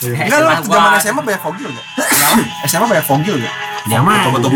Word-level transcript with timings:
Enggak 0.00 0.38
lu 0.40 0.48
zaman 0.64 0.96
SMA 0.96 1.20
banyak 1.20 1.42
fogil 1.42 1.68
enggak? 1.68 1.86
SMA 2.64 2.86
banyak 2.88 3.06
fogil 3.06 3.34
enggak? 3.36 3.54
Mah 3.80 4.28
Coba 4.28 4.38
tuh 4.44 4.52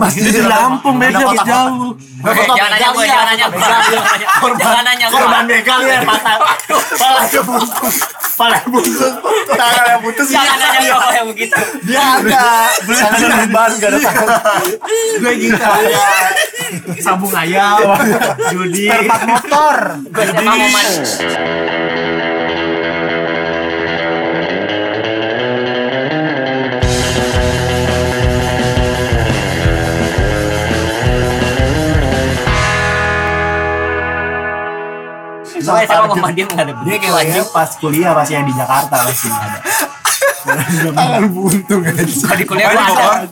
masih 0.00 0.20
di 0.24 0.40
Lampung 0.42 0.96
beda 0.96 1.28
jauh. 1.44 1.92
Jangan 2.24 2.70
nanya 2.72 2.88
gue, 2.88 3.04
jangan 3.04 3.26
nanya 3.28 3.46
gue. 3.52 3.60
Jangan 4.56 4.84
nanya 4.88 5.06
gue. 5.06 5.16
Korban 5.20 5.44
begal 5.44 5.80
ya 5.84 6.00
patah. 6.00 6.36
Palanya 6.96 7.40
bungkus. 7.44 7.96
Palanya 8.32 8.66
bungkus. 8.72 9.14
Tangan 9.52 9.84
yang 9.86 10.00
putus 10.00 10.26
Jangan 10.32 10.56
nanya 10.56 10.80
gue 10.88 11.12
yang 11.12 11.28
begitu. 11.28 11.56
Dia 11.84 12.04
ada. 12.16 12.44
Sana 12.72 13.44
ban 13.52 13.70
gak 13.76 13.90
ada 13.92 13.98
tangan. 14.08 14.64
Gue 15.20 15.32
gitu 15.36 15.60
ada. 15.60 16.04
Sambung 16.96 17.32
ayam. 17.36 17.76
Judi. 18.56 18.88
Perpat 18.88 19.20
motor. 19.28 19.76
Gue 20.08 20.24
mau 20.40 20.56
mandi. 20.58 21.91
Soalnya 35.82 36.06
siapa 36.06 36.06
mau 36.08 36.24
mandi 36.24 36.40
nggak 36.42 36.62
ada 36.62 36.72
Dia 36.82 36.96
kayaknya 36.96 37.42
pas 37.50 37.70
kuliah 37.76 38.10
masih 38.12 38.34
yang 38.38 38.46
di 38.46 38.54
Jakarta 38.54 38.96
masih 39.02 39.30
ada. 39.30 39.58
Tangan 40.92 41.24
buntung 41.30 41.82
aja. 41.82 42.02
Kalau 42.02 42.36
di 42.36 42.44
kuliah 42.44 42.66
gue 42.68 42.76
ada. 42.76 42.92
gua- 42.92 43.22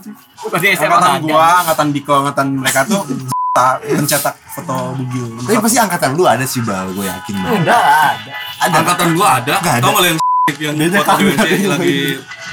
Pas 0.41 0.57
di 0.57 0.69
SMA 0.73 0.89
Angkatan 0.89 1.13
ada. 1.13 1.21
gua, 1.21 1.49
angkatan 1.61 1.87
Diko, 1.93 2.15
angkatan 2.17 2.47
mereka 2.57 2.81
tuh 2.87 3.03
tak 3.57 3.83
mencetak 3.85 4.35
foto 4.49 4.95
bugil. 4.95 5.27
Tapi 5.43 5.59
pasti 5.59 5.79
angkatan 5.79 6.11
lu 6.15 6.25
ada 6.25 6.45
sih 6.47 6.63
bal, 6.63 6.87
gue 6.91 7.05
yakin 7.05 7.35
bal. 7.37 7.51
Enggak 7.61 7.83
ada. 7.83 8.33
Angkatan 8.63 9.09
gua 9.13 9.29
ada. 9.43 9.55
Ada. 9.59 9.83
Tau 9.83 9.91
nggak 9.91 10.05
yang 10.07 10.19
yang 10.79 10.93
foto 10.97 11.13
di 11.19 11.25
WC 11.29 11.45
lagi 11.67 11.97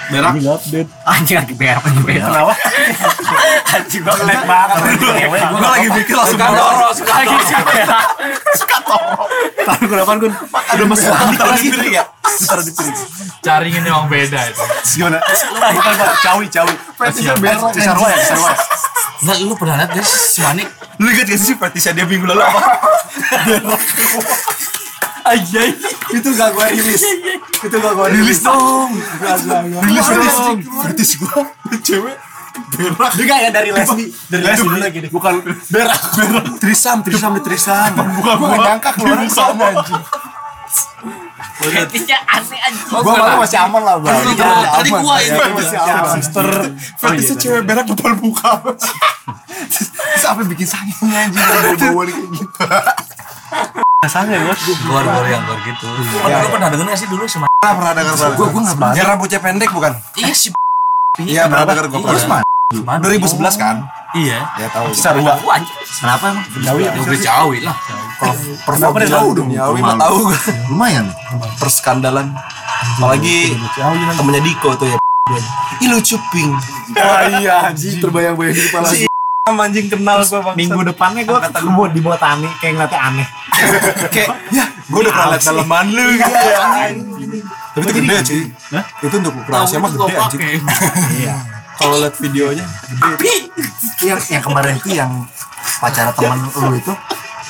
berak? 0.07 0.31
Ini 0.39 0.48
update. 0.48 0.89
Anjing 1.03 1.37
lagi 1.37 1.53
berak 1.53 1.84
lagi 1.84 2.01
berak. 2.01 2.27
Kenapa? 2.27 2.54
Anjing 3.77 4.01
gue 4.04 4.13
ngelag 4.15 4.41
banget. 4.43 4.77
Gua 5.29 5.70
lagi 5.70 5.87
mikir 5.91 6.15
langsung 6.17 6.39
Suka 6.39 6.48
toro, 6.49 6.87
suka 6.91 7.13
Lagi 7.13 7.35
berak. 9.68 9.76
Tahu 9.76 9.91
kenapa 9.91 10.12
kun? 10.15 10.32
Udah 10.55 10.85
masuk 10.87 11.12
Taruh 11.12 11.60
di 11.60 11.68
piring 11.68 11.93
ya? 11.99 12.04
Taruh 12.48 12.63
di 12.63 12.71
piring. 12.71 12.96
Caringin 13.43 13.84
emang 13.84 14.07
beda 14.07 14.40
itu. 14.48 14.63
Gimana? 14.96 15.20
Bukan 15.76 15.93
pak, 15.99 16.15
cawi 16.23 16.46
cawi. 16.48 16.73
Fetisnya 16.96 17.35
berak. 17.35 17.76
Cisarwa 17.76 18.07
ya, 18.07 18.18
cisarwa 18.23 18.49
ya. 18.55 18.60
Nggak, 19.18 19.38
lu 19.49 19.55
pernah 19.57 19.76
liat 19.82 19.91
gak 19.98 20.05
sih 20.05 20.20
si 20.38 20.40
Manik? 20.45 20.70
Lu 21.01 21.10
inget 21.10 21.26
gak 21.26 21.41
sih 21.41 21.57
fetisnya 21.57 21.91
dia 21.98 22.05
minggu 22.05 22.29
lalu 22.29 22.41
apa? 22.45 22.62
Aja 25.27 25.62
itu 26.13 26.29
gak 26.38 26.49
gue 26.55 26.65
rilis. 26.79 27.04
Itu 27.60 27.76
gak 27.82 27.93
gue 27.98 28.07
rilis 28.13 28.40
dong. 28.45 28.93
Rilis 29.84 30.05
fetis. 30.05 30.35
Fetis 30.85 31.10
gua 31.20 31.43
cewek 31.84 32.15
berak. 32.70 33.12
Juga 33.16 33.36
ya 33.38 33.50
dari 33.50 33.70
Lesbi, 33.72 34.04
dari 34.27 34.44
Lesbi 34.44 34.68
dulu 34.68 34.86
gini. 34.90 35.08
Bukan 35.08 35.34
berak, 35.70 36.02
berak. 36.16 36.46
Trisam, 36.58 36.98
trisam 37.02 37.32
di 37.36 37.41
trisam. 37.41 37.91
Bukan 37.96 38.34
gue 38.38 38.58
nyangka 38.58 38.91
keluar 38.94 39.22
sana 39.27 39.74
anjing. 39.74 40.04
Fetisnya 41.58 42.18
aneh 42.28 42.60
aja. 42.60 42.80
Gua 42.91 43.13
malah 43.18 43.38
masih 43.41 43.58
aman 43.60 43.82
lah 43.82 43.96
bang. 43.98 44.13
Tadi 44.13 44.30
Iya, 44.30 44.46
gua- 44.46 44.70
tadi 44.70 44.90
aman. 44.90 45.02
gua 45.02 45.16
ini. 45.18 45.30
Iya, 45.32 45.46
masih 45.50 45.78
aman. 45.80 46.16
Sister, 46.22 46.48
fetisnya 47.02 47.35
cewek 47.35 47.62
berak 47.66 47.85
depan 47.88 48.13
muka. 48.22 48.52
Terus 49.68 50.26
apa 50.28 50.40
yang 50.46 50.50
bikin 50.54 50.68
sakit 50.70 50.96
anjing 51.02 51.41
bawa-bawa 51.41 52.04
kayak 52.05 52.30
gitu. 52.30 52.50
Rasanya 53.98 54.38
bos. 54.46 54.60
Gor 54.85 55.04
gor 55.04 55.26
yang 55.26 55.44
gor 55.44 55.60
gitu. 55.66 55.88
Lu 55.90 56.48
pernah 56.54 56.68
denger 56.70 56.85
gak 56.88 57.00
sih 57.00 57.08
dulu 57.10 57.24
si 57.26 57.38
Manik? 57.41 57.52
Pernah 57.58 57.74
pernah 57.74 57.94
dengar 57.98 58.13
pernah. 58.13 58.38
Gua 58.38 58.48
gua 58.54 58.62
enggak 58.63 58.91
Yang 58.94 59.08
rambutnya 59.10 59.40
pendek 59.41 59.70
bukan? 59.74 59.91
Iya 60.13 60.34
si 60.38 60.48
Iya, 61.18 61.41
pernah 61.50 61.66
dengar 61.66 61.85
gua. 61.90 62.00
Iya. 62.13 62.46
Mana? 62.76 62.99
2011 62.99 63.55
kan? 63.55 63.79
Iya. 64.12 64.44
Ya 64.59 64.68
tahu. 64.75 64.91
Sarua. 64.91 65.40
Gua 65.40 65.56
anjing. 65.56 65.72
Kenapa 66.03 66.35
emang? 66.35 66.44
Jawi 66.51 66.81
ya. 66.83 66.91
Ya 66.91 67.00
udah 67.00 67.19
cawi 67.23 67.57
lah. 67.63 67.75
Kenapa 68.67 68.95
dia 69.00 69.07
tahu 69.16 69.29
dong? 69.39 69.50
Ya, 69.55 69.63
mah 69.72 69.95
tahu. 69.95 70.19
Lumayan. 70.75 71.07
Perskandalan. 71.63 72.35
Apalagi 73.00 73.55
temennya 74.19 74.44
Diko 74.44 74.75
tuh 74.75 74.91
ya. 74.91 75.00
Ih 75.79 75.88
lucu 75.95 76.19
ping. 76.35 76.51
Wah 76.91 77.39
iya 77.39 77.72
anjing 77.72 78.03
terbayang-bayang 78.03 78.51
di 78.51 78.61
kepala. 78.67 78.91
Si 78.91 79.07
anjing 79.47 79.88
kenal 79.88 80.19
gua 80.28 80.39
bang. 80.51 80.55
Minggu 80.59 80.81
depannya 80.91 81.23
gue 81.23 81.39
ketemu 81.39 81.81
di 81.95 82.01
botani 82.03 82.47
kayak 82.59 82.73
ngeliatnya 82.75 82.99
aneh. 82.99 83.28
Kayak 84.13 84.29
ya 84.51 84.67
gua 84.91 85.07
udah 85.07 85.13
pernah 85.16 85.31
liat 85.31 85.44
daleman 85.47 85.85
lu 85.95 86.05
gitu. 86.19 86.35
Tapi 87.79 87.79
itu 87.79 87.91
gede 87.95 88.16
cuy. 88.28 88.44
Itu 89.07 89.16
untuk 89.23 89.34
rahasia 89.47 89.79
mah 89.79 89.88
gede 89.88 90.16
anjing. 90.19 90.41
Iya. 91.23 91.56
Kalau 91.77 91.95
liat 92.01 92.15
videonya 92.17 92.65
Yang, 94.01 94.19
yang 94.33 94.43
kemarin 94.43 94.73
itu 94.77 94.89
yang 94.97 95.11
pacara 95.77 96.09
teman 96.13 96.38
lu 96.41 96.73
itu 96.77 96.93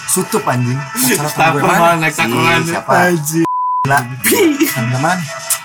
sutup 0.08 0.44
anjing. 0.48 0.80
Pacara 0.80 1.30
temen 1.32 1.52
gue 1.60 1.68
mana? 1.68 2.08
Si. 2.08 2.24
Siapa? 2.72 2.94
Gila. 3.12 4.00
Teman. 4.72 5.18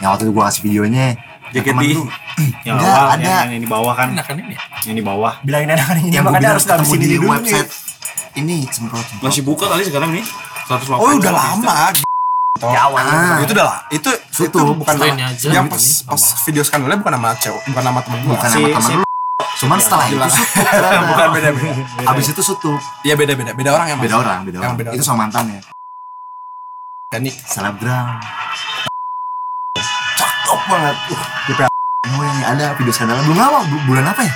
Yang 0.03 0.09
waktu 0.11 0.25
itu 0.27 0.33
gua 0.35 0.45
kasih 0.51 0.63
videonya. 0.67 1.07
JKT. 1.53 1.83
Yang 2.65 2.75
Enggak, 2.81 2.97
awal, 2.97 3.13
ada. 3.13 3.35
yang, 3.45 3.51
yang 3.55 3.63
di 3.63 3.71
bawah 3.71 3.95
kan. 3.95 4.09
Enak 4.17 4.25
kan 4.25 4.37
ini? 4.41 4.55
Yang 4.89 4.97
di 4.99 5.05
bawah. 5.05 5.33
Bilangin 5.45 5.69
anak 5.77 5.87
ini 6.01 6.11
Yang 6.11 6.25
gue 6.25 6.33
makanya 6.33 6.49
harus 6.57 6.65
ketemu 6.65 6.79
taruh 6.81 6.89
sini 6.91 7.05
di 7.05 7.15
dulu 7.15 7.23
nih. 7.23 7.33
website. 7.37 7.71
Ini 8.33 8.57
semprot 8.73 9.05
semprot. 9.05 9.25
Masih 9.29 9.43
buka 9.45 9.65
kali 9.69 9.83
sekarang 9.85 10.11
nih. 10.17 10.25
180. 10.67 10.97
Oh 10.97 11.11
udah 11.13 11.33
lama. 11.35 11.77
Jauh 12.57 12.95
Ah. 12.95 13.41
Itu 13.41 13.53
udah 13.57 13.65
lah. 13.65 13.79
Itu 13.89 14.11
itu 14.13 14.45
Sutup. 14.53 14.77
bukan 14.77 14.93
nama- 14.95 15.17
aja 15.25 15.47
yang 15.49 15.67
pas 15.67 15.81
nih. 15.81 16.05
pas 16.05 16.23
video 16.45 16.63
skandalnya 16.63 17.01
bukan 17.01 17.13
nama 17.17 17.33
cewek, 17.35 17.63
bukan 17.65 17.83
nama 17.83 17.99
temen 18.05 18.19
gua. 18.23 18.37
Bukan 18.37 18.45
Si- 18.47 18.55
sama 18.55 18.69
teman 18.69 18.83
si- 18.85 18.95
lu. 18.95 19.05
Cuman 19.55 19.79
setelah 19.79 20.05
itu 20.07 20.19
sutup. 20.19 20.65
Bukan 21.11 21.27
beda 21.33 21.49
beda. 21.51 21.73
Abis 22.07 22.27
itu 22.29 22.43
sutup. 22.45 22.79
Iya 23.03 23.15
beda 23.15 23.33
beda. 23.35 23.53
Beda 23.53 23.71
orang 23.71 23.87
yang 23.89 23.99
Beda 23.99 24.17
orang, 24.17 24.39
beda 24.43 24.59
orang. 24.61 24.75
beda 24.77 24.91
Itu 24.93 25.03
sama 25.03 25.27
mantannya. 25.27 25.63
Dani. 27.09 27.31
Selebgram. 27.31 28.21
Cakep 30.15 30.61
banget. 30.69 30.97
Uh, 31.09 31.23
di. 31.49 31.53
Oh 32.05 32.23
yang 32.23 32.39
ada 32.49 32.67
video 32.75 32.93
skandal 32.93 33.23
belum 33.23 33.39
lama 33.39 33.59
bu- 33.65 33.85
bulan 33.87 34.05
apa 34.05 34.23
ya? 34.23 34.33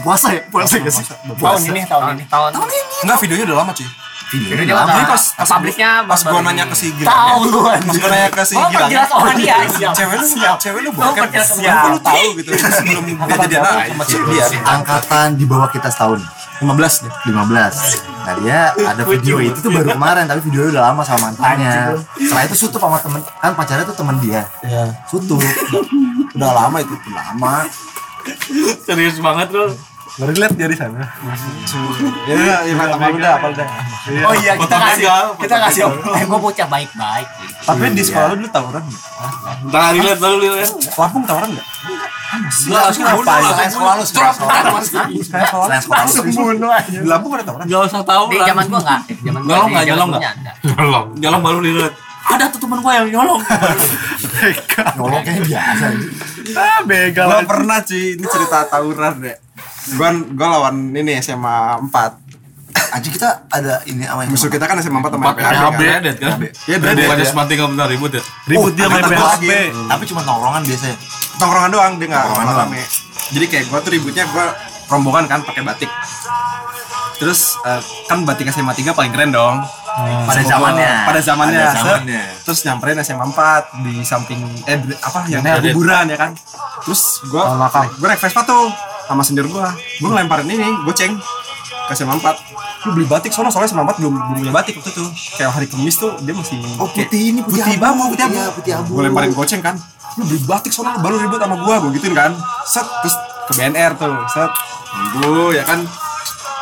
Puasa 0.00 0.26
ya? 0.30 0.40
Puasa 0.46 0.76
gak 0.78 0.92
sih? 0.92 1.04
Tahun 1.08 1.60
ini, 1.66 1.80
tahun 1.84 2.04
ini. 2.14 2.24
Tahun 2.26 2.50
ini. 2.54 2.78
Enggak 3.02 3.18
videonya 3.18 3.44
udah 3.46 3.58
lama 3.58 3.72
cuy. 3.72 3.88
Videonya 4.30 4.62
Dia 4.62 4.66
udah 4.68 4.76
lama. 4.78 4.92
Jadi 4.92 5.04
pas 5.06 5.22
pas 5.34 5.48
publiknya 5.50 5.90
pas 6.06 6.20
gua 6.22 6.40
nanya 6.40 6.64
ke 6.64 6.76
si 6.76 6.86
Gilang. 6.94 7.10
Tahu 7.10 7.38
lu 7.44 7.58
Pas 7.60 7.96
gua 7.96 8.08
nanya 8.08 8.28
ke 8.30 8.42
si 8.42 8.54
Oh, 8.54 8.62
Gilang. 8.64 8.86
perjelas 8.86 9.10
orang 9.10 9.36
dia. 9.36 9.56
Cewek 9.90 10.16
lu 10.16 10.26
cewek 10.56 10.80
lu 10.80 10.90
Kenapa 10.90 11.26
dia. 11.26 11.74
lu 11.84 11.98
tahu 12.00 12.26
gitu 12.36 12.50
sebelum 12.56 13.02
dia 13.04 13.36
jadi 13.40 13.56
anak 13.58 13.84
sama 13.90 14.04
dia. 14.28 14.44
Angkatan 14.64 15.28
di 15.34 15.44
bawah 15.44 15.66
kita 15.66 15.88
setahun. 15.88 16.22
15 16.60 16.68
deh. 17.00 17.12
15 17.26 17.40
Nah 18.20 18.34
dia 18.36 18.58
ada 18.76 19.02
video 19.02 19.40
itu 19.40 19.56
tuh 19.58 19.72
baru 19.72 19.96
kemarin 19.96 20.28
Tapi 20.28 20.44
videonya 20.44 20.76
udah 20.76 20.84
lama 20.86 21.00
sama 21.00 21.32
mantannya 21.32 21.96
Setelah 22.12 22.44
itu 22.44 22.56
sutup 22.58 22.76
sama 22.78 23.00
temen 23.00 23.24
Kan 23.32 23.56
pacarnya 23.56 23.88
tuh 23.88 23.96
temen 23.96 24.20
dia 24.20 24.44
Iya. 24.60 24.92
Sutup 25.08 25.40
Udah 26.30 26.52
lama 26.52 26.76
itu. 26.78 26.92
Lama 27.08 27.64
Serius 28.78 29.16
banget 29.18 29.48
lu. 29.50 29.72
Baru 30.18 30.32
lihat 30.34 30.52
dia 30.58 30.66
di 30.66 30.74
sana. 30.74 31.06
Ya 32.26 32.34
udah, 32.34 32.58
ya 32.66 32.74
apa 32.74 33.06
udah, 33.14 33.32
apa 33.38 33.46
udah. 33.54 33.66
Oh 34.26 34.34
iya, 34.34 34.52
kita 34.58 34.76
kasih. 34.76 35.06
Kita 35.38 35.56
kasih. 35.68 35.82
Eh, 36.18 36.24
gua 36.26 36.38
bocah 36.42 36.66
baik-baik. 36.66 37.26
Tapi 37.62 37.84
di 37.94 38.02
sekolah 38.02 38.34
lu 38.34 38.42
dulu 38.42 38.48
tawuran 38.50 38.82
nggak? 38.82 39.02
Ntar 39.70 39.92
lihat 39.94 40.18
dulu 40.18 40.36
lihat. 40.42 40.72
Lampung 40.98 41.22
tawuran 41.22 41.48
nggak? 41.54 41.66
Enggak, 42.30 42.82
harus 42.86 42.98
Apa? 43.02 43.34
Selain 43.42 43.70
sekolah 43.70 43.92
lu 43.98 44.04
Selain 44.06 44.34
sekolah 44.34 44.62
lu 44.62 44.86
Selain 44.86 45.82
sekolah 45.82 46.02
lu 46.06 46.30
Bunuh 46.30 46.70
aja. 46.70 46.88
Di 46.90 47.06
Lampung 47.06 47.30
ada 47.34 47.44
tawuran? 47.46 47.64
Enggak 47.66 47.80
usah 47.90 48.02
tahu 48.02 48.24
Di 48.30 48.38
zaman 48.42 48.64
gua 48.70 48.80
enggak. 48.82 49.00
Zaman 49.18 49.40
gua. 49.42 49.50
Nyolong 49.50 49.68
di 49.68 49.74
nggak, 49.74 49.84
zaman 49.84 49.90
nyolong 49.90 50.08
gua 50.08 50.18
nggak? 50.18 50.34
ada. 50.34 50.52
Nyolong. 50.66 51.06
Nyolong 51.18 51.42
baru 51.42 51.58
dilihat. 51.62 51.94
Ada 52.30 52.44
tuh 52.54 52.60
teman 52.62 52.78
gua 52.82 52.92
yang 53.02 53.06
nyolong. 53.10 53.40
Nyolong 54.96 55.22
kayaknya 55.22 55.44
biasa 55.44 55.84
Ah, 56.50 56.80
begal. 56.82 57.26
Gua 57.26 57.40
pernah 57.44 57.78
cuy, 57.80 58.16
ini 58.16 58.24
cerita 58.24 58.66
tawuran 58.66 59.20
deh. 59.20 59.36
Gua 59.94 60.08
gua 60.32 60.46
lawan 60.50 60.90
ini 60.90 61.18
SMA 61.18 61.56
4. 61.84 62.32
Anjing 62.90 63.12
kita 63.12 63.46
ada 63.46 63.78
ini 63.84 64.02
apa 64.02 64.26
yang 64.26 64.34
Musuh 64.34 64.50
kita 64.50 64.66
kan 64.66 64.74
SMA 64.78 64.98
4 64.98 65.10
sama 65.10 65.30
PHB 65.32 65.80
kan. 65.80 66.00
Dead 66.02 66.16
kan? 66.16 66.38
Iya, 66.66 66.76
Dead 66.76 66.90
Dead, 66.90 66.96
Bukannya 67.00 67.22
ya. 67.22 67.28
semanting 67.28 67.56
kamu 67.56 67.70
bentar 67.70 67.88
ribut 67.88 68.10
ya? 68.10 68.22
Ribut 68.46 68.72
dia 68.74 68.86
main 68.86 68.98
angkatan 68.98 69.10
gua 69.12 69.28
PHB. 69.30 69.44
lagi. 69.46 69.82
Tapi 69.86 70.04
cuma 70.06 70.20
tongkrongan 70.22 70.62
biasanya 70.64 70.96
Tongkrongan 71.36 71.70
doang 71.70 71.92
dia 71.96 72.08
doang. 72.08 72.58
rame. 72.58 72.82
Jadi 73.30 73.44
kayak 73.46 73.64
gua 73.70 73.78
tuh 73.78 73.90
ributnya 73.92 74.24
gua 74.26 74.46
rombongan 74.88 75.24
kan 75.26 75.38
pakai 75.40 75.62
batik. 75.62 75.90
Terus 77.20 77.60
eh, 77.62 77.80
kan 78.08 78.24
batik 78.24 78.48
SMA 78.48 78.72
3 78.72 78.96
paling 78.96 79.12
keren 79.12 79.30
dong. 79.30 79.60
Pada 80.24 80.40
zamannya. 80.40 80.92
Pada 81.04 81.20
zamannya. 81.20 81.60
Pada 81.60 81.76
zamannya. 81.84 82.22
Terus 82.48 82.58
nyamperin 82.64 82.96
SMA 83.04 83.24
4 83.28 83.84
di 83.84 83.94
samping 84.00 84.40
eh 84.64 84.80
apa 85.04 85.28
yang 85.28 85.44
kuburan 85.44 86.08
ya 86.08 86.16
kan. 86.16 86.32
Terus 86.88 87.20
gua 87.28 87.68
gua 88.00 88.06
naik 88.08 88.20
Vespa 88.24 88.40
tuh 88.48 88.72
sama 89.04 89.20
senior 89.20 89.46
gua. 89.52 89.68
Gua 90.00 90.16
ngelemparin 90.16 90.48
ini 90.48 90.64
goceng 90.88 91.20
ke 91.86 91.92
SMA 91.92 92.16
4 92.16 92.24
lu 92.80 92.96
beli 92.96 93.04
batik 93.04 93.28
soalnya 93.28 93.52
soalnya 93.52 93.76
SMA 93.76 93.84
4 93.84 94.00
belum 94.00 94.12
belum 94.16 94.36
punya 94.40 94.52
batik 94.56 94.80
waktu 94.80 94.90
itu. 94.96 95.04
Kayak 95.36 95.52
hari 95.52 95.66
Kamis 95.68 96.00
tuh 96.00 96.16
dia 96.24 96.32
masih 96.32 96.56
Oh 96.80 96.88
kayak 96.88 97.12
putih 97.12 97.20
ini 97.36 97.40
putih, 97.44 97.60
putih 97.60 97.76
abu. 97.76 98.08
putih 98.08 98.24
abu. 98.24 98.32
Iya, 98.32 98.48
putih 98.56 98.72
abu. 98.72 98.90
Gue 98.96 99.02
lemparin 99.04 99.36
goceng 99.36 99.60
kan. 99.60 99.76
Lu 100.16 100.24
beli 100.24 100.40
batik 100.48 100.72
soalnya 100.72 100.96
baru 101.04 101.20
ribut 101.20 101.36
sama 101.36 101.60
gua 101.60 101.76
gua 101.84 101.90
gituin 101.92 102.16
kan. 102.16 102.32
Set 102.64 102.88
terus 103.04 103.12
ke 103.44 103.52
BNR 103.60 103.92
tuh 104.00 104.16
set. 104.32 104.48
Nunggu 105.20 105.52
ya 105.52 105.68
kan 105.68 105.84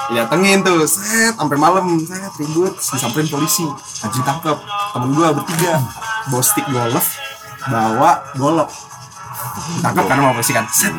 didatengin 0.09 0.65
tuh 0.65 0.89
set 0.89 1.37
sampai 1.37 1.57
malam 1.61 2.01
set 2.03 2.33
ribut 2.41 2.75
disamperin 2.77 3.29
polisi. 3.29 3.65
Anjing 4.05 4.25
tangkep 4.25 4.59
temen 4.97 5.11
gua 5.15 5.37
bertiga. 5.37 5.81
Bawa 6.29 6.43
stick 6.45 6.67
golf 6.69 7.07
bawa 7.69 8.11
golok. 8.37 8.69
Tangkap 9.85 10.05
karena 10.09 10.23
mau 10.29 10.35
polisi 10.35 10.53
kan? 10.57 10.67
Set. 10.69 10.93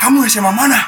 Kamu 0.00 0.24
SMA 0.26 0.52
mana? 0.52 0.80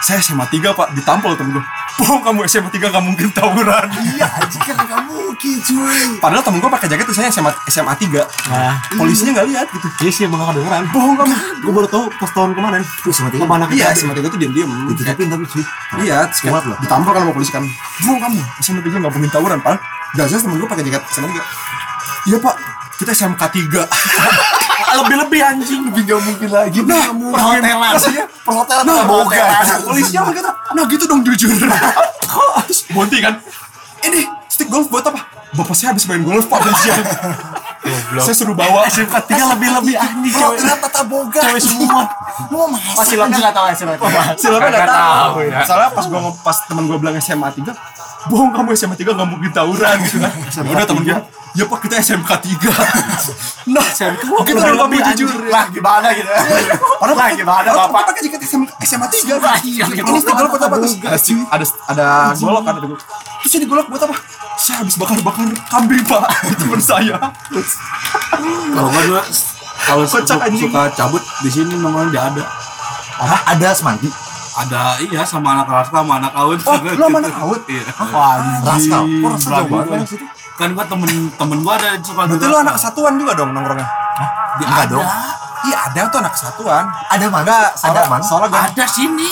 Saya 0.00 0.20
SMA 0.24 0.48
3 0.48 0.72
pak. 0.72 0.96
Ditampol 0.96 1.36
temen 1.36 1.60
gua 1.60 1.77
bohong 1.98 2.22
kamu 2.22 2.46
SMA 2.46 2.70
3 2.70 2.78
gak 2.88 3.02
mungkin 3.02 3.26
tawuran 3.30 3.86
Iya, 4.08 4.26
anjing 4.32 4.62
kan 4.62 4.78
gak 4.80 5.02
mungkin 5.04 5.54
cuy. 5.60 5.98
padahal 6.16 6.40
temen 6.40 6.58
gua 6.58 6.70
pakai 6.70 6.86
jaket 6.86 7.04
tuh 7.04 7.12
saya 7.12 7.26
SMA 7.28 7.50
SMA 7.66 7.90
3 7.92 8.22
Nah, 8.48 8.72
polisinya 8.94 9.32
nggak 9.34 9.48
lihat 9.48 9.66
gitu 9.68 9.86
iya 9.98 10.10
sih 10.10 10.22
emang 10.24 10.38
gak 10.40 10.48
kedengeran. 10.52 10.82
bohong 10.88 11.16
kamu 11.16 11.34
Gue 11.58 11.72
baru 11.74 11.86
tahu 11.86 12.04
pas 12.14 12.30
tahun 12.30 12.54
kemarin. 12.54 12.80
Tuh 13.02 13.10
sama 13.10 13.28
tiga. 13.28 13.42
Sama 13.42 13.54
anak 13.56 13.68
iya. 13.72 13.90
SMA 13.92 14.14
3 14.14 14.24
tuh 14.24 14.38
diam-diam 14.38 14.70
Ditutupin 14.88 15.26
tapi 15.26 15.44
cuy. 15.44 15.64
iya 16.00 16.18
Kuat 16.30 16.64
loh. 16.64 16.78
ditampol 16.78 17.10
kan 17.10 17.20
sama 17.20 17.32
polisi 17.32 17.50
kan 17.50 17.64
bohong 17.98 18.20
kamu 18.20 18.40
SMA 18.60 18.80
3 18.80 18.94
gak 18.96 19.12
mungkin 19.12 19.28
tawuran 19.28 19.58
padahal 19.58 19.82
gak 20.14 20.26
jelas 20.28 20.40
temen 20.40 20.56
gua 20.56 20.68
pakai 20.68 20.84
jaket 20.84 21.02
SMA 21.10 21.28
3 21.28 21.42
iya 22.26 22.36
pak 22.38 22.54
kita 22.96 23.10
SMK 23.12 23.42
3 23.42 23.84
Lebih-lebih 24.96 25.40
anjing. 25.42 25.80
Lebih 25.86 26.02
gak 26.04 26.20
mungkin 26.22 26.48
lagi. 26.48 26.78
nah 26.82 27.04
Perhotelan. 27.10 27.92
rasanya 27.92 28.24
Perhotelan 28.42 28.84
nah 28.84 29.02
boga. 29.04 29.44
polisinya 29.84 30.20
apa 30.22 30.30
gitu 30.32 30.50
nah 30.68 30.84
gitu 30.84 31.04
dong 31.04 31.20
jujur 31.22 31.48
Bonti 32.94 33.18
kan 33.18 33.34
ini 34.00 34.20
stick 34.48 34.68
golf 34.68 34.88
buat 34.88 35.02
apa 35.02 35.20
bapak 35.50 35.74
saya 35.74 35.92
habis 35.92 36.04
main 36.04 36.22
golf 36.22 36.46
pak 36.46 36.60
polisinya 37.90 38.20
saya 38.20 38.34
suruh 38.34 38.54
bawa 38.54 38.80
SMK 38.86 39.14
3 39.26 39.52
lebih-lebih 39.52 39.94
anjing 39.96 40.30
cewek. 40.30 40.58
Perhotelan 40.58 40.78
tata 40.80 41.02
boga. 41.02 41.40
Cewek 41.42 41.62
semua. 41.62 42.00
Lu 42.50 42.56
mau 42.56 42.68
masak. 42.70 42.94
Masih 42.98 43.14
lo 43.14 43.24
enggak 43.26 43.52
tahu 43.52 43.66
SMK 43.68 43.94
3. 43.98 44.36
Silahkan 44.36 44.68
Nggak 44.68 44.80
gak 44.80 44.90
tahu. 44.90 45.36
ya. 45.42 45.58
Soalnya 45.62 45.88
pas 45.90 46.04
gua 46.06 46.20
pas 46.38 46.56
temen 46.64 46.84
gua 46.84 46.96
bilang 46.96 47.14
SMA 47.18 47.48
3, 47.50 47.72
bohong 48.26 48.50
kamu 48.50 48.68
SMA 48.74 48.94
3 48.94 49.08
gak 49.10 49.28
mungkin 49.28 49.50
tawuran 49.50 49.96
gitu 50.04 50.18
kan. 50.18 50.32
Udah 50.62 50.84
temen 50.84 51.02
gua, 51.02 51.18
ya 51.52 51.64
pak 51.64 51.78
kita 51.80 51.94
SMK 51.98 52.30
3 52.30 52.70
Nah, 53.68 53.84
SMK 53.86 54.22
kita 54.42 54.58
udah 54.58 54.74
ngomong 54.78 55.02
jujur. 55.12 55.28
Lah 55.46 55.68
gimana 55.68 56.08
gitu. 56.10 56.28
Padahal 56.98 57.16
Lah 57.16 57.28
gimana 57.30 57.68
Bapak 57.68 57.88
bapak. 57.88 58.02
pakai 58.10 58.20
jaket 58.24 58.40
SMA, 58.42 58.66
SMA 58.80 59.06
3 59.06 59.36
kan. 59.36 59.58
Ini 59.60 60.00
golok 60.24 60.50
buat 60.50 60.62
apa? 60.62 60.76
Terus 60.78 60.94
ada, 61.46 61.64
ada, 61.86 62.06
golok 62.34 62.62
kan, 62.62 62.72
ada 62.74 62.86
golok. 62.86 63.02
Terus 63.38 63.52
ini 63.54 63.66
golok 63.66 63.86
buat 63.88 64.02
apa? 64.02 64.16
Saya 64.58 64.82
habis 64.82 64.98
bakar-bakar 64.98 65.46
kambing 65.70 66.02
pak, 66.02 66.26
itu 66.50 66.54
temen 66.66 66.82
saya. 66.82 67.14
Kalau 68.74 68.88
gua 68.90 69.02
juga 69.06 69.22
kalau 69.86 70.04
suka 70.04 70.90
cabut 70.92 71.22
di 71.40 71.50
sini 71.50 71.78
namanya 71.78 72.08
dia 72.10 72.22
ada. 72.26 72.44
Hah, 73.22 73.40
ada 73.54 73.68
semanggi. 73.70 74.10
Ada 74.58 74.98
iya 74.98 75.22
sama 75.22 75.54
anak 75.54 75.70
raska 75.70 76.02
sama 76.02 76.18
anak 76.18 76.34
awet. 76.34 76.58
Oh, 76.66 76.74
lu 76.82 76.98
sama 77.06 77.18
anak 77.22 77.36
awet? 77.38 77.62
Iya. 77.70 77.82
Raskal. 78.66 79.04
Kok 79.06 79.28
raskal 79.30 79.52
jauh 79.54 79.68
banget? 79.70 80.08
Kan 80.58 80.68
gua 80.74 80.84
temen 80.90 81.10
temen 81.38 81.58
gua 81.62 81.74
ada 81.78 81.94
suka 82.02 82.26
Berarti 82.26 82.46
lu 82.50 82.56
anak 82.58 82.74
kesatuan 82.74 83.14
juga 83.14 83.32
dong 83.38 83.54
nongkrongnya? 83.54 83.86
Enggak 84.58 84.86
dong. 84.90 85.06
Iya 85.70 85.76
ada 85.86 86.00
tuh 86.10 86.18
anak 86.18 86.34
kesatuan. 86.34 86.84
Ada 87.06 87.26
mana? 87.30 87.70
Ada 87.70 88.00
mana? 88.10 88.22
soalnya 88.26 88.66
Ada 88.74 88.84
sini. 88.90 89.30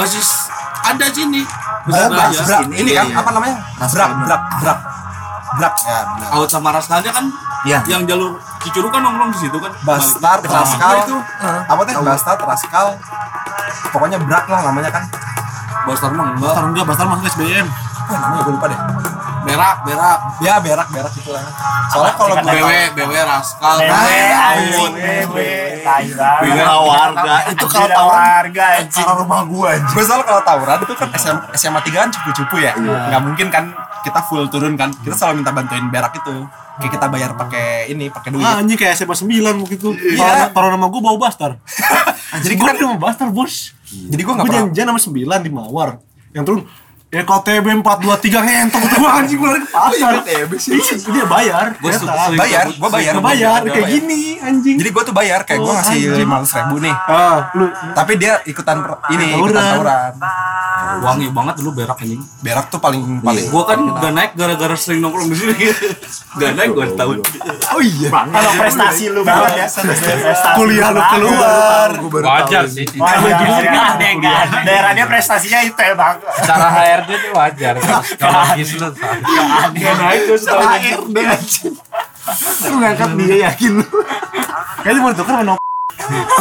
Basis 0.00 0.48
ada 0.82 1.06
sini. 1.12 1.44
Basis 1.82 2.08
brak, 2.08 2.28
aja. 2.30 2.42
brak. 2.44 2.60
Ini 2.70 2.90
kan 2.92 3.06
Iya. 3.06 3.18
apa 3.18 3.30
namanya? 3.32 3.56
Brak, 3.76 4.10
brak, 4.22 4.42
brak. 4.60 4.78
Brak. 5.52 5.74
Ya, 5.82 5.98
benar. 6.08 6.28
Awet 6.32 6.50
sama 6.50 6.68
raskalnya 6.70 7.10
kan 7.12 7.24
Iya. 7.62 7.78
yang 7.86 8.02
jalur 8.06 8.38
Cicuru 8.62 8.88
kan 8.88 9.02
nongkrong 9.02 9.34
di 9.34 9.38
situ 9.42 9.58
kan. 9.58 9.72
Bastard, 9.82 10.46
Balik. 10.46 10.54
Raskal 10.54 10.92
itu. 11.02 11.16
Apa 11.42 11.80
teh? 11.82 11.94
Bastard, 11.98 12.40
Raskal. 12.40 12.86
Pokoknya 13.90 14.18
brak 14.22 14.46
lah 14.46 14.60
namanya 14.62 14.90
kan. 14.90 15.04
Bastard 15.82 16.14
mah 16.14 16.30
enggak. 16.30 16.46
Bastar 16.46 16.64
enggak, 16.70 16.84
Bastar 16.86 17.06
masuk 17.10 17.26
SBM. 17.26 17.66
Oh, 18.02 18.16
namanya 18.16 18.42
gue 18.42 18.52
lupa 18.54 18.66
deh. 18.70 18.78
Berak, 19.42 19.76
berak. 19.82 20.18
Ya, 20.38 20.54
berak, 20.62 20.88
berak 20.94 21.12
gitu 21.18 21.30
lah. 21.34 21.42
Soalnya 21.90 22.14
kalau 22.14 22.34
BW, 22.38 22.70
BW 22.94 23.12
Raskal. 23.26 23.76
BW, 23.82 24.06
Nah, 24.32 24.50
anjing. 24.54 24.92
Awet. 25.26 25.82
Bina 26.42 26.74
warga. 26.78 27.34
Itu 27.50 27.66
kalau 27.66 27.88
tawuran 27.90 28.22
warga, 28.22 28.66
cara 28.86 29.12
rumah 29.18 29.40
gua 29.46 29.68
anjing. 29.74 29.92
gue 29.92 30.04
soalnya 30.06 30.26
kalau 30.26 30.42
tawuran 30.46 30.78
itu 30.86 30.94
kan 30.94 31.08
SM, 31.12 31.36
SMA 31.58 31.80
3 31.82 32.02
kan 32.06 32.10
cupu-cupu 32.14 32.56
ya. 32.62 32.72
Nggak 32.78 33.22
mungkin 33.22 33.46
kan 33.50 33.64
kita 34.06 34.20
full 34.30 34.46
turun 34.46 34.74
kan. 34.78 34.94
Kita 34.94 35.14
selalu 35.18 35.42
minta 35.42 35.50
bantuin 35.50 35.86
berak 35.90 36.14
itu. 36.16 36.46
Kayak 36.72 36.92
kita 36.96 37.06
bayar 37.12 37.30
pakai 37.36 37.92
ini, 37.92 38.08
pakai 38.08 38.32
duit. 38.32 38.46
Ah, 38.46 38.62
anjing 38.62 38.78
kayak 38.80 38.96
SMA 38.96 39.12
9 39.12 39.60
waktu 39.60 39.74
itu. 39.76 39.90
Iya. 39.92 40.48
Kalau 40.52 40.54
kalau 40.56 40.68
nama 40.72 40.86
gue 40.88 41.00
bawa 41.04 41.16
Bastar. 41.20 41.60
Jadi 42.40 42.54
gue 42.56 42.64
kan 42.64 42.76
nama 42.78 42.96
Bastar, 42.96 43.28
Bos. 43.28 43.76
jadi 43.92 44.24
gue 44.24 44.32
nggak 44.32 44.46
Gue 44.48 44.54
pernah 44.56 44.72
janjian 44.72 44.88
sama 44.88 45.00
9 45.04 45.44
di 45.44 45.50
Mawar. 45.52 45.90
Yang 46.32 46.44
turun 46.48 46.60
Ya 47.12 47.28
kalau 47.28 47.44
TB 47.44 47.84
423 47.84 48.40
ngentok 48.40 48.82
tuh 48.88 49.04
anjing 49.04 49.36
gue 49.36 49.44
lari 49.44 49.60
ke 49.60 49.68
pasar. 49.68 50.24
Iya, 50.24 50.48
dia 50.96 51.26
bayar. 51.28 51.66
Gua 51.76 51.92
ternyata. 51.92 52.08
sering 52.24 52.40
bayar, 52.40 52.64
gue 52.72 52.88
bayar. 52.88 53.12
Dia 53.12 53.20
bayar 53.22 53.60
kayak 53.68 53.88
gini 53.92 54.20
anjing. 54.40 54.76
Jadi 54.80 54.88
gue 54.88 55.02
tuh 55.04 55.12
bayar 55.12 55.44
kayak 55.44 55.60
gue 55.60 55.68
Oh, 55.68 55.76
ngasih 55.76 55.92
anjing. 55.92 56.16
lima 56.16 56.40
ratus 56.40 56.52
ribu 56.56 56.76
nih. 56.80 56.94
ah, 56.96 57.52
lu 57.52 57.68
Tapi 57.92 58.12
dia 58.16 58.40
ikutan 58.42 58.80
ini 59.12 59.24
ikutan 59.36 59.60
tawuran. 59.76 60.12
Wangi 61.00 61.32
banget 61.32 61.54
dulu 61.62 61.70
berak 61.80 61.96
anjing. 62.04 62.20
Berak 62.44 62.68
tuh 62.68 62.76
paling 62.76 63.24
paling. 63.24 63.48
Gua 63.48 63.64
kan 63.64 63.80
gak 63.80 64.12
naik 64.12 64.32
gara-gara 64.36 64.76
sering 64.76 65.00
nongkrong 65.00 65.32
di 65.32 65.36
sini. 65.38 65.54
Gak 66.40 66.52
naik 66.58 66.76
gua 66.76 66.86
tahun. 66.92 67.18
Oh 67.72 67.80
iya. 67.80 68.08
kalau 68.12 68.52
prestasi 68.60 69.04
lu 69.08 69.24
banget 69.24 69.64
ya. 69.64 69.66
Kuliah 70.58 70.88
lu 70.92 71.00
keluar. 71.00 71.90
Wajar 72.02 72.64
sih. 72.68 72.84
Wajar. 73.00 73.62
Daerahnya 74.66 75.04
prestasinya 75.08 75.60
itu 75.64 75.80
ya, 75.80 75.94
Bang. 75.96 76.20
Cara 76.44 76.68
HRD 76.68 77.10
itu 77.16 77.28
wajar. 77.32 77.74
Kalau 78.20 78.40
lagi 78.44 78.62
lu 78.76 78.88
Gak 79.72 79.94
naik 79.96 80.20
tuh 80.28 80.36
setelah 80.36 80.76
HRD. 80.76 81.16
Lu 82.68 82.76
ngangkat 82.78 83.10
dia 83.16 83.36
yakin 83.50 83.70
lu. 83.80 83.86
Kayaknya 84.82 85.00
mau 85.00 85.14
tuker 85.14 85.34
sama 85.38 85.54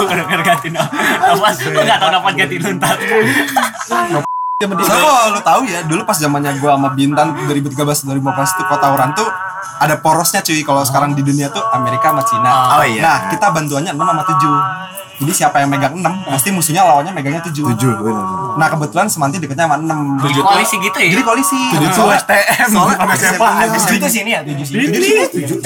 Gara-gara 0.01 0.43
ganti 0.43 0.67
nama. 0.73 0.89
Awas, 1.35 1.57
lu 1.63 1.79
gak 1.85 1.97
tau 2.01 2.09
dapat 2.09 2.33
ganti 2.33 2.55
lu 2.57 2.69
ntar. 2.75 2.97
Soalnya 4.65 5.05
kalau 5.07 5.33
lu 5.33 5.41
tahu 5.41 5.61
ya, 5.65 5.79
dulu 5.85 6.01
pas 6.05 6.17
zamannya 6.17 6.51
gua 6.61 6.77
sama 6.77 6.89
Bintan 6.93 7.33
2013 7.49 8.05
2014 8.05 8.57
tuh 8.57 8.65
kota 8.69 8.87
Oran 8.93 9.11
tuh 9.17 9.27
ada 9.81 9.95
porosnya 9.97 10.45
cuy. 10.45 10.61
Kalau 10.61 10.85
sekarang 10.85 11.17
di 11.17 11.25
dunia 11.25 11.49
tuh 11.49 11.63
Amerika 11.73 12.13
sama 12.13 12.23
Cina. 12.25 12.51
Oh, 12.77 12.85
iya. 12.85 13.01
Nah, 13.01 13.17
kita 13.33 13.49
bantuannya 13.49 13.91
6 13.93 14.01
sama 14.01 14.23
7. 14.23 15.00
Jadi 15.21 15.31
siapa 15.37 15.61
yang 15.61 15.69
megang 15.69 15.93
6, 15.93 16.01
pasti 16.33 16.49
musuhnya 16.49 16.81
lawannya 16.81 17.13
megangnya 17.13 17.45
7. 17.45 17.53
Tujuh, 17.53 17.93
bener. 18.01 18.25
Nah, 18.57 18.67
kebetulan 18.73 19.05
Semanti 19.05 19.37
deketnya 19.37 19.69
sama 19.69 19.77
6. 19.77 20.17
Jadi 20.25 20.41
koalisi 20.41 20.75
gitu 20.81 20.97
ya? 20.97 21.07
Jadi 21.13 21.21
koalisi. 21.21 21.61
Itu 21.77 22.03
STM 22.09 22.67
Soalnya 22.73 22.97
sama 22.97 23.13
SMA 23.13 23.49
itu 23.69 24.07
sini 24.09 24.29
ya, 24.33 24.41
7 24.41 24.65
sini. 24.65 24.83
Ini 24.89 25.09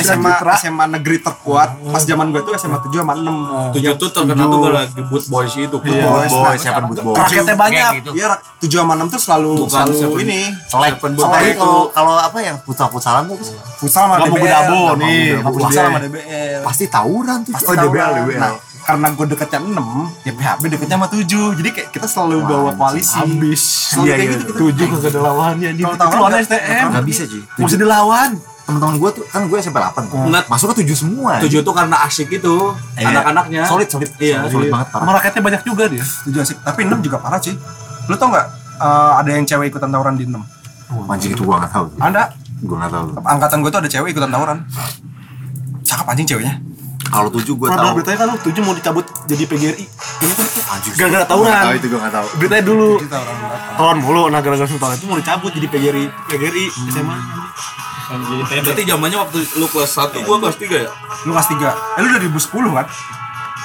SMA 0.04 0.32
SMA 0.60 0.86
negeri 1.00 1.24
terkuat. 1.24 1.80
Pas 1.88 2.04
zaman 2.04 2.36
gue 2.36 2.42
tuh 2.44 2.52
SMA 2.60 2.84
7 2.84 3.00
sama 3.00 3.16
6. 3.16 3.80
Tujuh 3.80 3.94
tuh 3.96 4.10
terkenal 4.12 4.46
tuh 4.52 4.60
gara 4.68 4.82
di 4.92 5.02
boot 5.08 5.24
boys 5.32 5.54
itu. 5.56 5.78
Iya. 5.88 6.04
Boys, 6.04 6.60
siapa 6.60 6.84
boys, 6.84 7.00
boys. 7.00 7.16
Raketnya 7.16 7.56
banyak. 7.56 7.92
gitu. 8.04 8.12
Iya, 8.12 8.36
7 8.60 8.84
sama 8.84 8.94
6 9.00 9.08
tuh 9.08 9.22
selalu 9.24 9.52
Bukan 9.64 9.88
selalu 9.88 10.20
ini. 10.28 10.40
Selek, 10.68 11.00
selek 11.00 11.16
boys. 11.16 11.48
itu 11.56 11.72
kalau 11.96 12.16
apa 12.20 12.38
yang 12.44 12.60
futsal-futsalan 12.68 13.32
tuh 13.32 13.40
Futsal 13.80 14.08
sama 14.08 14.16
DBL. 14.24 14.42
Budabo 14.42 14.80
Lampu 14.92 15.04
nih, 15.06 15.40
Futsal 15.40 15.84
sama 15.88 16.00
DBL. 16.02 16.62
pasti 16.66 16.86
tawuran 16.90 17.38
tuh. 17.46 17.52
Pasti 17.54 17.72
oh, 17.72 17.76
DBL. 17.76 18.12
DBL. 18.26 18.54
Nah, 18.86 18.94
karena 19.02 19.08
gue 19.12 19.26
deketnya 19.28 19.60
6, 19.60 19.82
ya 20.22 20.32
PHB 20.32 20.62
deketnya 20.70 20.96
sama 20.96 21.08
7. 21.10 21.26
Jadi 21.58 21.70
kayak 21.72 21.90
kita 21.90 22.06
selalu 22.06 22.46
bawa 22.46 22.70
koalisi. 22.72 23.18
Habis. 23.18 23.62
Selalu 23.90 24.06
Iya, 24.06 24.14
kayak 24.14 24.22
iya. 24.22 24.34
gitu 24.38 24.44
kita. 24.46 24.60
Tujuh 24.62 24.86
kagak 24.88 25.10
ada 25.10 25.20
lawannya 25.24 25.70
di 25.74 25.82
Kalau 25.82 25.98
tawuran 25.98 26.20
lawan 26.22 26.34
STM. 26.40 26.86
Nggak 26.94 27.06
bisa 27.06 27.24
cuy. 27.26 27.42
Mesti 27.58 27.76
dilawan. 27.76 28.30
Teman-teman 28.66 28.96
gue 28.98 29.10
tuh 29.12 29.24
kan 29.26 29.42
gue 29.46 29.58
SMP 29.58 29.78
8 29.80 30.06
tuh. 30.06 30.18
Nggak. 30.22 30.44
Masuk 30.46 30.68
ke 30.70 30.86
tujuh 30.86 30.96
semua. 30.96 31.32
Tujuh 31.42 31.60
tuh 31.62 31.74
karena 31.74 31.96
asik 32.06 32.30
itu 32.30 32.54
Iya. 32.94 33.10
anak-anaknya. 33.10 33.62
Solid, 33.66 33.90
solid. 33.90 34.10
Iya. 34.18 34.46
solid 34.46 34.70
banget 34.70 34.88
Sama 34.88 35.02
parah. 35.02 35.14
raketnya 35.18 35.42
banyak 35.42 35.62
juga 35.66 35.84
dia. 35.90 36.06
7 36.06 36.38
asik. 36.40 36.58
Tapi 36.62 36.80
6 36.86 37.02
juga 37.02 37.18
parah 37.18 37.42
cuy. 37.42 37.58
Lu 38.06 38.16
tau 38.16 38.30
gak 38.30 38.46
ada 39.18 39.30
yang 39.32 39.46
cewek 39.46 39.74
ikutan 39.74 39.90
tawuran 39.90 40.14
di 40.14 40.30
6? 40.30 40.46
Anjing 41.10 41.34
itu 41.34 41.42
gua 41.42 41.58
nggak 41.58 41.74
tahu. 41.74 41.86
Ada. 41.98 42.24
Gua 42.62 42.76
nggak 42.78 42.92
tahu. 42.94 43.06
Angkatan 43.20 43.58
gue 43.66 43.72
tuh 43.72 43.80
ada 43.82 43.90
cewek 43.90 44.14
ikutan 44.14 44.30
tawuran. 44.30 44.58
Cakep 45.82 46.06
anjing 46.06 46.28
ceweknya. 46.28 46.54
Kalau 47.06 47.30
tujuh 47.32 47.54
gua 47.56 47.68
Pernah 47.72 47.84
tahu. 47.86 47.96
beritanya 47.98 48.18
kan 48.18 48.28
lu 48.28 48.38
tujuh 48.42 48.62
mau 48.66 48.76
dicabut 48.76 49.06
jadi 49.26 49.44
PGRI. 49.46 49.86
Gara-gara 50.96 51.24
Gua 51.24 51.30
tawuran. 51.30 51.52
nggak 51.52 51.64
tahu 51.64 51.76
itu 51.76 51.88
tahu. 51.90 52.28
Beritanya 52.42 52.64
dulu. 52.66 52.90
Tawuran 53.78 53.98
mulu. 54.02 54.24
Nah 54.30 54.40
gara-gara 54.42 54.68
tawuran 54.68 54.98
itu 54.98 55.06
mau 55.08 55.18
dicabut 55.18 55.52
jadi 55.54 55.68
PGRI. 55.70 56.06
PGRI 56.28 56.66
SMA. 56.92 57.16
Berarti 58.62 58.84
zamannya 58.86 59.18
waktu 59.18 59.38
lu 59.58 59.66
kelas 59.66 59.92
1 59.98 60.22
gua 60.26 60.38
kelas 60.38 60.58
3 60.62 60.86
ya? 60.86 60.90
Lu 61.26 61.32
kelas 61.34 61.48
3. 61.50 61.74
Eh 61.98 62.02
lu 62.06 62.08
dari 62.14 62.28
2010 62.30 62.78
kan? 62.78 62.86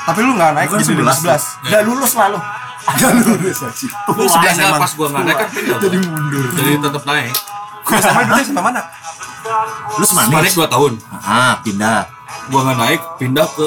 Tapi 0.00 0.20
lu 0.25 0.32
gak 0.32 0.50
naik 0.56 0.68
Bukan 0.73 0.80
jadi 0.80 0.97
11. 0.97 1.68
11. 1.68 1.68
Gak 1.68 1.82
lulus 1.85 2.12
lah 2.16 2.26
lu. 2.32 2.40
Gak 2.97 3.12
lulus 3.20 3.59
anjing. 3.61 3.92
Lu 3.92 4.25
sebelas 4.25 4.56
pas 4.56 4.92
gua 4.97 5.06
nggak 5.12 5.25
naik 5.28 5.37
kan 5.37 5.49
pindah. 5.52 5.78
Jadi 5.78 5.97
mundur. 6.00 6.44
Jadi 6.56 6.70
tetap 6.80 7.02
naik. 7.04 7.32
Sama 7.90 8.20
dulu 8.25 8.40
sama 8.47 8.62
mana? 8.70 8.80
Lu 9.97 10.04
Semanik 10.04 10.50
semanis. 10.50 10.54
2 10.54 10.68
tahun. 10.68 10.92
Ah, 11.11 11.59
pindah. 11.61 12.06
Gua 12.49 12.61
nggak 12.62 12.78
naik, 12.78 13.00
pindah 13.16 13.47
ke 13.49 13.66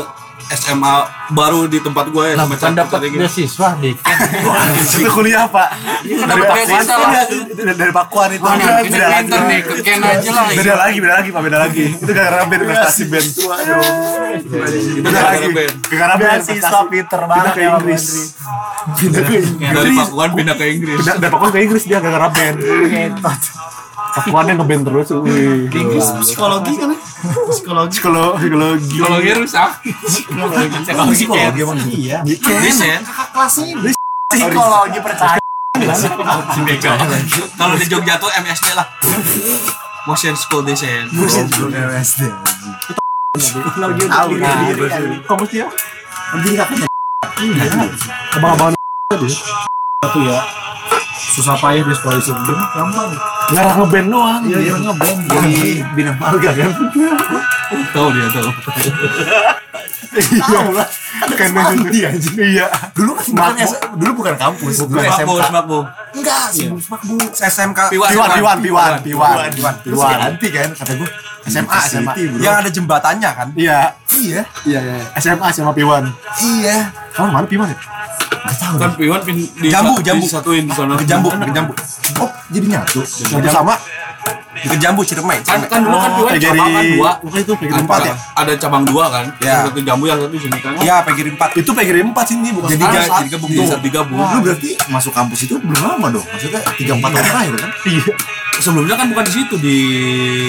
SMA 0.53 0.95
baru 1.31 1.65
di 1.65 1.79
tempat 1.79 2.11
gua 2.11 2.29
ya. 2.29 2.35
Lah 2.35 2.45
Cak- 2.51 2.75
dapat 2.75 3.07
gitu. 3.07 3.15
beasiswa 3.17 3.79
di 3.79 3.95
Ken. 3.95 4.17
Itu 4.99 5.09
kuliah, 5.09 5.47
Pak. 5.47 5.69
Dari 6.03 6.41
Pakuan. 6.43 6.83
Dari, 6.83 7.73
dari 7.73 7.91
Pakuan 7.95 8.29
itu. 8.35 8.43
Wah, 8.43 8.59
nih, 8.59 8.67
ini 8.83 8.91
Beda 8.91 9.07
lagi. 9.09 9.31
nih, 9.31 9.59
ke 9.63 9.73
Ken 9.81 10.03
aja 10.03 10.29
lah. 10.29 10.45
Beda 10.51 10.73
lagi, 10.75 10.97
beda 10.99 11.13
lagi, 11.15 11.29
Pak, 11.31 11.41
beda 11.41 11.57
lagi. 11.57 11.85
Itu 11.95 12.11
gara-gara 12.11 12.43
band 12.45 12.63
prestasi 12.67 13.03
band. 13.07 13.25
Itu 13.25 13.43
Beda 14.99 15.19
lagi. 15.23 15.47
Gara-gara 15.89 16.15
band 16.19 16.41
Beasiswa 16.43 16.79
Pindah 16.91 17.23
banget 17.25 17.51
ke 17.55 17.61
ya, 17.63 17.69
Inggris. 17.71 18.03
Pindah 18.99 19.21
ke 19.23 19.33
Inggris. 19.39 19.73
Dari 19.73 19.91
Pakuan 19.95 20.29
pindah 20.35 20.55
ke 20.59 20.65
Inggris. 20.69 20.97
Dari 21.07 21.31
Pakuan 21.31 21.49
ke 21.49 21.59
Inggris 21.63 21.83
dia 21.87 21.97
gara-gara 22.03 22.27
band. 22.29 22.57
Pakuannya 24.13 24.53
ngeband 24.61 24.83
terus. 24.85 25.09
Wih. 25.25 25.65
Inggris 25.73 26.07
psikologi 26.21 26.73
kan 26.77 26.93
ya? 26.93 26.99
Psikologi. 27.49 27.97
Psikologi. 27.97 28.45
Psikologi. 28.45 28.85
Psikologi 28.93 29.31
rusak. 29.33 29.69
Psikologi 30.05 30.77
Psikologi 30.85 31.25
Ken. 31.25 31.51
emang 31.57 31.79
iya. 31.89 32.19
Desain. 32.21 33.01
Psikologi 34.29 34.99
percaya. 35.01 35.41
Kalau 37.57 37.75
di 37.75 37.85
Jogja 37.89 38.21
tuh 38.21 38.29
MSD 38.29 38.77
lah. 38.77 38.85
Motion 40.05 40.37
School 40.37 40.61
Design. 40.61 41.09
LSD. 41.09 42.21
Tahu 43.33 44.31
Nah, 44.37 44.69
Kamu 45.25 45.43
sih 45.49 45.65
ya? 45.65 45.67
Anjing 46.37 46.53
kakaknya. 46.53 46.87
Abang-abangan 48.37 48.77
tadi. 49.09 49.29
Satu 50.05 50.19
ya. 50.21 50.62
Susah 51.23 51.55
payah 51.55 51.83
di 51.87 51.95
sekolah 51.95 52.19
itu. 52.19 52.33
Gampang. 52.35 53.11
Ngarah 53.55 53.73
ngeband 53.79 54.07
doang. 54.11 54.41
Iya, 54.43 54.57
dia 54.59 54.75
ngeband 54.75 55.19
di 55.23 55.79
Bina 55.95 56.11
Marga 56.19 56.51
kan. 56.51 56.71
Tahu 57.95 58.07
dia 58.11 58.27
tahu. 58.29 58.49
Tahu 60.43 60.69
lah. 60.75 60.87
Kan 61.33 61.49
dia 61.89 62.07
anjing. 62.11 62.35
Iya. 62.37 62.67
Dulu 62.93 63.11
kan 63.15 63.25
bukan 63.33 63.67
dulu 63.97 64.11
bukan 64.21 64.35
kampus, 64.37 64.73
dulu 64.85 64.99
Makbu, 64.99 65.35
SMK. 65.39 65.77
Enggak, 66.13 66.43
sebelum 66.53 66.79
Makbu. 66.83 67.15
SMK 67.33 67.79
Piwan, 67.89 68.09
Piwan, 68.11 68.57
Piwan, 68.61 68.91
Piwan, 69.01 69.35
Piwan. 69.41 69.73
Terus 69.81 69.99
ganti 70.03 70.47
kan 70.51 70.69
kata 70.75 70.93
gue. 70.99 71.09
SMA, 71.43 71.75
SMA. 71.91 72.13
yang 72.39 72.63
ada 72.63 72.71
jembatannya 72.71 73.29
kan 73.35 73.47
Iya. 73.51 73.91
Iya. 74.15 74.41
Iya, 74.63 74.79
iya. 74.79 74.95
SMA 75.19 75.51
sama 75.51 75.75
Piwan. 75.75 76.07
Iya. 76.39 76.87
Kamu 77.11 77.35
mana 77.35 77.47
Piwan 77.47 77.67
ya? 77.67 77.77
Kan 78.43 78.91
Piwan 78.93 79.21
pin 79.21 79.35
di 79.37 79.67
Jambu, 79.67 79.99
jambu. 79.99 80.23
disatuin 80.23 80.67
di 80.67 80.73
sana. 80.73 80.93
ke 80.95 81.05
jambu 81.05 81.29
ke 81.29 81.49
jambu 81.49 81.73
Oh, 82.19 82.29
jadi 82.49 82.65
nyatu. 82.69 82.99
Yang 83.31 83.49
sama 83.49 83.75
ke 84.53 84.75
jambu 84.77 85.01
Ciremai 85.01 85.41
Kan 85.41 85.59
kan 85.65 85.79
dulu 85.81 85.97
kan 85.97 86.11
Piwan 86.13 86.31
PGRI 86.33 86.43
cabang 86.49 86.69
kan 86.69 86.85
dua. 86.89 87.11
Bukan 87.19 87.39
itu 87.41 87.53
PGRI 87.55 87.73
Ada- 87.73 87.85
4 87.85 87.99
ya? 88.03 88.15
Ada 88.35 88.51
cabang 88.57 88.83
dua 88.83 89.05
kan. 89.09 89.25
Ya. 89.37 89.47
Yang 89.49 89.63
satu 89.65 89.79
jambu 89.81 90.03
yang 90.05 90.19
satu 90.19 90.35
sini 90.37 90.57
kan. 90.59 90.71
Iya 90.77 90.95
PGRI 91.01 91.31
4 91.33 91.49
Itu 91.57 91.71
PGRI 91.71 92.01
4 92.05 92.25
sini 92.25 92.49
bukan 92.51 92.67
Jadi 92.69 92.83
jadi 92.83 93.29
gabung 93.31 93.49
Tuh, 93.49 93.65
tuh. 93.65 93.79
digabung. 93.79 94.19
Lu 94.19 94.39
berarti 94.41 94.69
masuk 94.87 95.11
kampus 95.11 95.39
itu 95.41 95.55
belum 95.57 95.81
lama 95.81 96.07
dong. 96.11 96.25
Maksudnya 96.25 96.61
3 96.61 96.93
4 96.93 97.03
tahun 97.05 97.23
terakhir 97.23 97.53
kan? 97.57 97.69
Iya. 97.85 98.03
Sebelumnya 98.55 98.93
kan 98.93 99.09
bukan 99.09 99.23
di 99.23 99.33
situ 99.33 99.55
di 99.57 99.77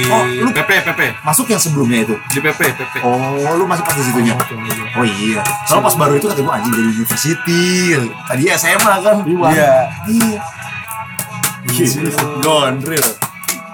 Oh, 0.07 0.23
lu- 0.39 0.51
PP 0.51 0.71
PP 0.83 1.01
Masuk 1.21 1.47
yang 1.47 1.59
sebelumnya 1.59 2.03
itu. 2.03 2.15
di 2.29 2.39
PP 2.39 2.61
PP. 2.71 2.95
Oh, 3.01 3.17
lu 3.55 3.65
masih 3.65 3.81
pas 3.81 3.93
di 3.93 4.03
situnya. 4.03 4.35
Oh 4.95 5.03
iya. 5.03 5.41
Kalau 5.65 5.81
pas 5.81 5.95
baru 5.95 6.15
itu 6.15 6.27
kata 6.27 6.39
gue 6.39 6.53
anjing 6.53 6.73
dari 6.73 6.89
university. 6.93 7.65
Tadi 8.27 8.43
SMA 8.53 8.95
kan. 9.01 9.17
Iya 9.25 9.73
Iya. 10.07 10.39
Gondril. 12.39 13.03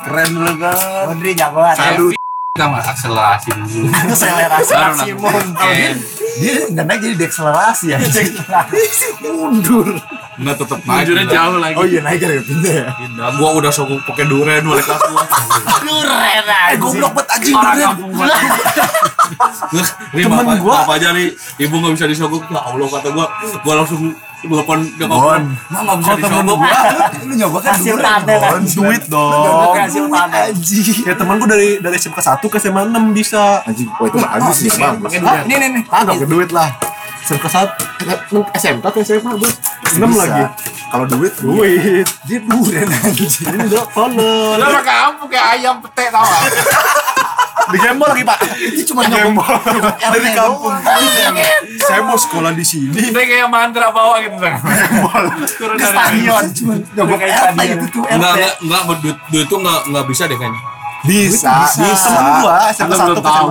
keren 0.00 0.30
lu 0.32 0.52
kan 0.56 0.76
Gondril 1.06 1.34
jagoan. 1.34 1.74
Salut. 1.74 2.14
Kita 2.50 2.66
akselerasi 2.66 3.48
dulu. 3.52 3.86
Akselerasi 3.88 4.72
maksimum. 4.72 5.44
Ken. 5.54 5.94
dia 6.32 6.52
nggak 6.66 6.84
naik 6.84 7.00
jadi 7.00 7.16
dekselerasi 7.20 7.86
ya. 7.92 7.98
Mundur. 9.22 9.86
Enggak 10.40 10.56
tetap 10.56 10.80
naik. 10.80 11.04
Mujurnya 11.04 11.20
pindah. 11.22 11.36
jauh 11.36 11.58
lagi. 11.60 11.74
Oh 11.76 11.84
iya 11.84 12.00
naik 12.00 12.18
ya 12.18 12.40
pindah 12.40 12.72
ya. 12.72 12.86
Pindah. 12.96 13.26
Gua 13.36 13.50
udah 13.54 13.70
sokong 13.70 14.00
pakai 14.02 14.24
duren 14.24 14.62
balik 14.64 14.84
kelas 14.84 15.02
gua. 15.04 15.22
Eh 16.70 16.76
goblok 16.80 17.12
banget 17.12 17.28
anjing 17.30 17.56
duren. 17.56 17.88
Temen 20.10 20.34
apa, 20.34 20.52
gua- 20.58 20.82
apa 20.82 20.92
aja 20.98 21.14
nih 21.14 21.30
ibu 21.60 21.74
nggak 21.76 21.94
bisa 21.94 22.06
disogok 22.08 22.42
ya 22.48 22.60
Allah 22.60 22.88
kata 22.88 23.08
gua 23.14 23.26
gua 23.62 23.74
langsung 23.78 24.10
telepon 24.40 24.80
dia 24.96 25.04
Bon. 25.04 25.20
ngomong 25.20 25.44
nah 25.68 25.80
nggak 25.84 25.96
bisa 26.00 26.12
disogok 26.16 26.58
Lu 27.28 27.34
nyoba 27.36 27.58
kan 27.60 27.72
Hasil 27.76 27.94
duren. 27.94 28.20
Bon. 28.24 28.60
Duit 28.64 29.02
dong. 29.06 29.74
Hasil. 29.76 30.04
Anjing. 30.08 30.96
Ya 31.04 31.14
temen 31.14 31.34
gue 31.36 31.46
dari 31.46 31.68
dari 31.78 31.94
SMK 31.94 32.18
1 32.18 32.40
ke 32.42 32.56
SMA 32.58 32.82
6 32.88 33.12
bisa. 33.12 33.60
Anjing, 33.62 33.88
oh 33.92 34.04
itu 34.08 34.16
bagus 34.18 34.56
sih, 34.56 34.70
bang. 34.72 34.96
Hah? 35.20 35.44
Nih 35.44 35.56
nih 35.60 35.84
ke 36.16 36.26
duit 36.26 36.50
lah. 36.50 36.72
SMK 37.22 37.44
1 37.46 38.54
SMK 38.54 38.84
ke 38.86 38.98
SMA 39.00 39.32
gue 39.34 39.50
6 39.90 40.06
lagi. 40.14 40.42
Kalau 40.90 41.06
duit, 41.06 41.30
Duit. 41.36 42.06
dia 42.26 42.38
duren 42.40 42.86
anjing. 42.86 43.30
Ini 43.46 43.70
udah. 43.70 43.84
Lu 44.10 44.64
orang 44.64 44.82
kampung 44.82 45.28
kayak 45.28 45.46
ayam 45.54 45.78
pete 45.78 46.10
tau 46.10 46.22
gak? 46.22 46.42
Di 47.70 47.78
gembol 47.78 48.10
lagi, 48.10 48.26
Pak. 48.26 48.38
Itu 48.74 48.90
cuma 48.90 49.06
Gembol. 49.06 49.46
dari 49.94 50.30
kampung. 50.32 50.74
Saya 51.80 52.02
mau 52.02 52.18
sekolah 52.18 52.50
di 52.50 52.66
sini. 52.66 52.90
Dia 52.90 53.14
kayak 53.14 53.46
mantra 53.46 53.90
bawah 53.90 54.18
gitu 54.18 54.34
kan. 54.34 54.58
Turun 55.54 55.74
Ke 55.74 55.86
dari 55.86 56.26
stadion 56.26 56.44
cuma 56.50 56.74
kayak 57.16 57.54
stadion. 57.54 57.78
itu 57.78 57.86
tuh 57.88 58.02
enggak 58.04 58.32
enggak 58.58 58.80
enggak 58.82 58.98
duit 58.98 59.16
duit 59.30 59.46
itu 59.46 59.56
enggak 59.56 59.78
enggak 59.86 60.04
bisa 60.06 60.22
deh 60.26 60.36
kayaknya 60.36 60.60
Bisa. 61.00 61.54
Bisa. 61.72 62.10
Temen 62.10 62.34
gua 62.42 62.56
SMK 62.68 62.90
1 62.90 62.98
belum 62.98 63.14
ke 63.14 63.22
tahu. 63.22 63.48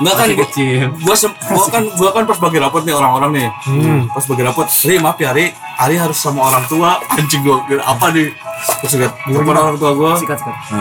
SMA 0.00 0.08
6. 0.08 0.10
enggak 0.10 0.14
enggak 0.14 0.16
kan 0.16 0.28
gua, 0.30 0.46
kecil. 0.46 0.80
gua, 0.98 1.14
sem- 1.14 1.38
gua 1.46 1.64
kan 1.66 1.82
gua 1.92 2.10
kan 2.10 2.24
pas 2.24 2.38
bagi 2.38 2.58
rapot 2.58 2.82
nih 2.82 2.94
orang-orang 2.94 3.30
nih 3.32 3.48
Hmm. 3.62 4.00
pas 4.08 4.24
bagi 4.24 4.42
rapot 4.42 4.66
Ri 4.66 4.96
maaf 4.96 5.16
ya 5.16 5.30
Ri 5.30 5.46
Ari 5.76 5.96
harus 5.96 6.16
sama 6.16 6.40
orang 6.42 6.64
tua 6.66 6.90
anjing 7.14 7.40
gua 7.40 7.60
kira 7.64 7.82
apa 7.82 8.08
nih 8.10 8.32
terus 8.78 8.92
lihat 8.94 9.12
telepon 9.22 9.52
orang 9.54 9.76
tua 9.76 9.90
gua 9.92 10.12
di 10.16 10.26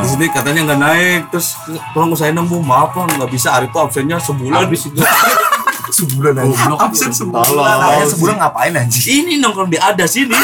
sini 0.05 0.25
katanya 0.27 0.59
nggak 0.65 0.79
naik 0.79 1.21
terus 1.29 1.55
tolong 1.91 2.11
usahain 2.11 2.31
dong 2.31 2.45
bu 2.45 2.59
maaf 2.59 2.91
bang 2.93 3.07
nggak 3.13 3.29
bisa 3.29 3.51
Ari 3.53 3.67
tuh 3.67 3.81
absennya 3.81 4.17
sebulan 4.17 4.59
Habis 4.61 4.87
itu. 4.87 4.99
Sebulan 5.89 6.37
anjing. 6.37 6.69
Absen 6.77 7.09
sebulan. 7.09 7.49
Tanya 7.49 8.05
sebulan 8.05 8.35
ngapain 8.37 8.77
anjing? 8.77 9.25
ini 9.25 9.33
nongkrong 9.37 9.67
di 9.67 9.79
ada 9.79 10.05
sini 10.05 10.37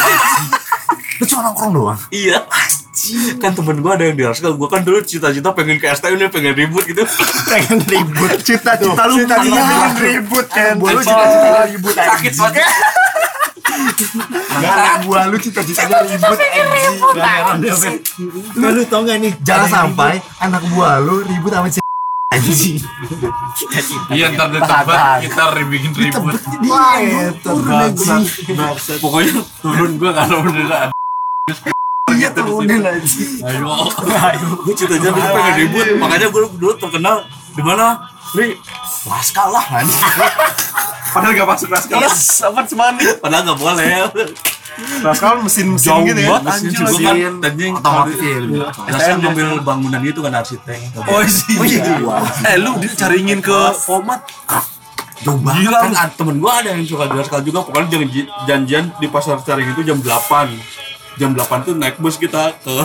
Lu 1.16 1.24
cuma 1.24 1.46
nongkrong 1.46 1.70
doang. 1.70 1.98
iya 2.10 2.42
kan 3.42 3.50
temen 3.54 3.76
gua 3.82 3.94
ada 3.94 4.04
yang 4.08 4.16
di 4.16 4.24
Raskal 4.24 4.54
gua 4.58 4.68
kan 4.70 4.82
dulu 4.82 5.02
cita-cita 5.02 5.52
pengen 5.54 5.76
ke 5.78 5.86
STM 5.90 6.16
nih 6.18 6.28
pengen 6.30 6.52
ribut 6.56 6.84
gitu 6.86 7.02
Pengen 7.52 7.78
ribut. 7.86 8.30
Cita-cita 8.42 9.02
lu 9.08 9.16
pengen 9.26 9.94
ribut 10.00 10.46
kan. 10.50 10.74
Gua 10.80 10.90
lu 10.94 11.02
cita-cita 11.02 11.60
ribut 11.70 11.94
sakit 11.94 12.32
banget 12.36 12.68
Gara 14.56 14.92
gua 15.04 15.20
lu 15.28 15.36
cita-citanya 15.38 15.98
ribut 16.06 16.38
anjing. 17.20 17.96
Lu 18.56 18.66
lu 18.72 18.82
tau 18.88 19.02
gak 19.04 19.18
nih? 19.20 19.32
Jangan 19.44 19.68
sampai 19.68 20.22
anak 20.40 20.62
gua 20.72 20.98
lu 21.02 21.22
ribut 21.22 21.52
sama 21.52 21.68
cewek 21.68 21.84
anjing. 22.34 22.78
Iya 24.10 24.34
ntar 24.34 24.48
ditebak 24.50 25.24
kita 25.24 25.42
bikin 25.68 25.92
ribut. 25.94 26.34
Wah, 26.66 26.96
itu 27.00 27.52
anjing. 27.68 28.24
pokoknya 28.98 29.34
turun 29.60 29.90
gua 30.00 30.10
kalau 30.16 30.42
beneran 30.42 30.90
Iya 32.16 32.28
turunin 32.32 32.80
anjing. 32.80 33.40
ayo. 33.42 33.66
Gua 34.58 34.74
cita-cita 34.74 35.08
dulu 35.08 35.28
pengen 35.28 35.54
ribut. 35.58 35.86
Makanya 35.96 36.26
gua 36.28 36.40
dulu 36.50 36.72
terkenal 36.76 37.16
di 37.52 37.62
mana? 37.62 37.86
Ri 38.32 38.58
Raskal 39.04 39.48
lah 39.48 39.64
anjing. 39.72 40.02
Padahal 41.06 41.32
gak 41.32 41.48
masuk 41.48 41.68
Raskal. 41.70 42.02
Yes, 42.02 42.42
cuman 42.42 42.92
nih? 42.94 43.16
padahal 43.16 43.42
nggak 43.46 43.58
boleh. 43.58 43.86
Raskal 45.00 45.40
mesin-mesin 45.40 45.88
Jauh 45.88 46.04
gitu 46.04 46.20
ya 46.20 46.36
mesin. 46.36 46.68
kan 47.00 47.16
anjing. 47.42 47.72
Otomatis. 47.72 48.18
Ya. 48.20 48.68
Raskal 48.90 49.16
ngambil 49.22 49.48
bangunan 49.62 50.00
gitu 50.02 50.20
kan 50.20 50.32
arsitek. 50.34 50.80
Oh 51.00 51.22
iya. 51.22 51.56
Oh 51.56 51.64
iya. 51.64 52.16
Eh 52.44 52.56
lu 52.60 52.76
dicaringin 52.76 53.40
ke 53.40 53.56
format. 53.74 54.20
Jauh 55.24 55.40
banget. 55.40 55.64
Gila 55.64 55.78
kan 55.88 56.10
temen 56.12 56.36
gua 56.36 56.60
ada 56.60 56.76
yang 56.76 56.84
suka 56.84 57.08
di 57.08 57.16
Raskal 57.16 57.40
juga. 57.40 57.64
Pokoknya 57.64 57.88
janji- 57.96 58.28
janjian 58.44 58.92
di 58.92 59.06
pasar 59.08 59.40
Caring 59.40 59.72
itu 59.72 59.80
jam 59.82 59.96
8 59.96 60.52
jam 61.16 61.32
8 61.32 61.66
tuh 61.66 61.74
naik 61.74 61.96
bus 61.96 62.16
kita 62.16 62.52
ke 62.60 62.76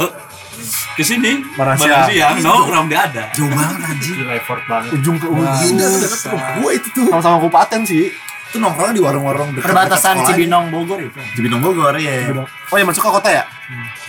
ke 0.96 1.04
sini 1.04 1.42
Marasia. 1.56 2.06
siang 2.06 2.38
nongkrong 2.40 2.88
dia 2.92 3.08
ada 3.08 3.24
Jauh 3.32 3.50
banget 3.50 3.78
anjing. 3.88 4.16
Effort 4.30 4.62
banget. 4.68 4.90
ujung 5.00 5.18
ke 5.18 5.28
ujung. 5.28 5.48
Iya, 5.48 5.88
deket 5.98 6.22
rumah 6.28 6.50
gua 6.60 6.70
itu 6.76 6.88
tuh. 6.92 7.08
Sama-sama 7.08 7.36
kabupaten 7.40 7.82
sih. 7.88 8.12
Itu 8.52 8.60
nongkrongnya 8.60 8.94
di 8.94 9.02
warung-warung 9.02 9.50
dekat 9.56 9.68
Perbatasan. 9.72 10.16
Cibinong 10.28 10.68
Bogor 10.70 11.00
itu. 11.00 11.20
Cibinong 11.40 11.64
Bogor 11.64 11.96
ya. 11.96 12.30
Oh 12.68 12.76
ya 12.76 12.84
masuk 12.84 13.04
ke 13.04 13.12
kota 13.12 13.30
ya? 13.32 13.44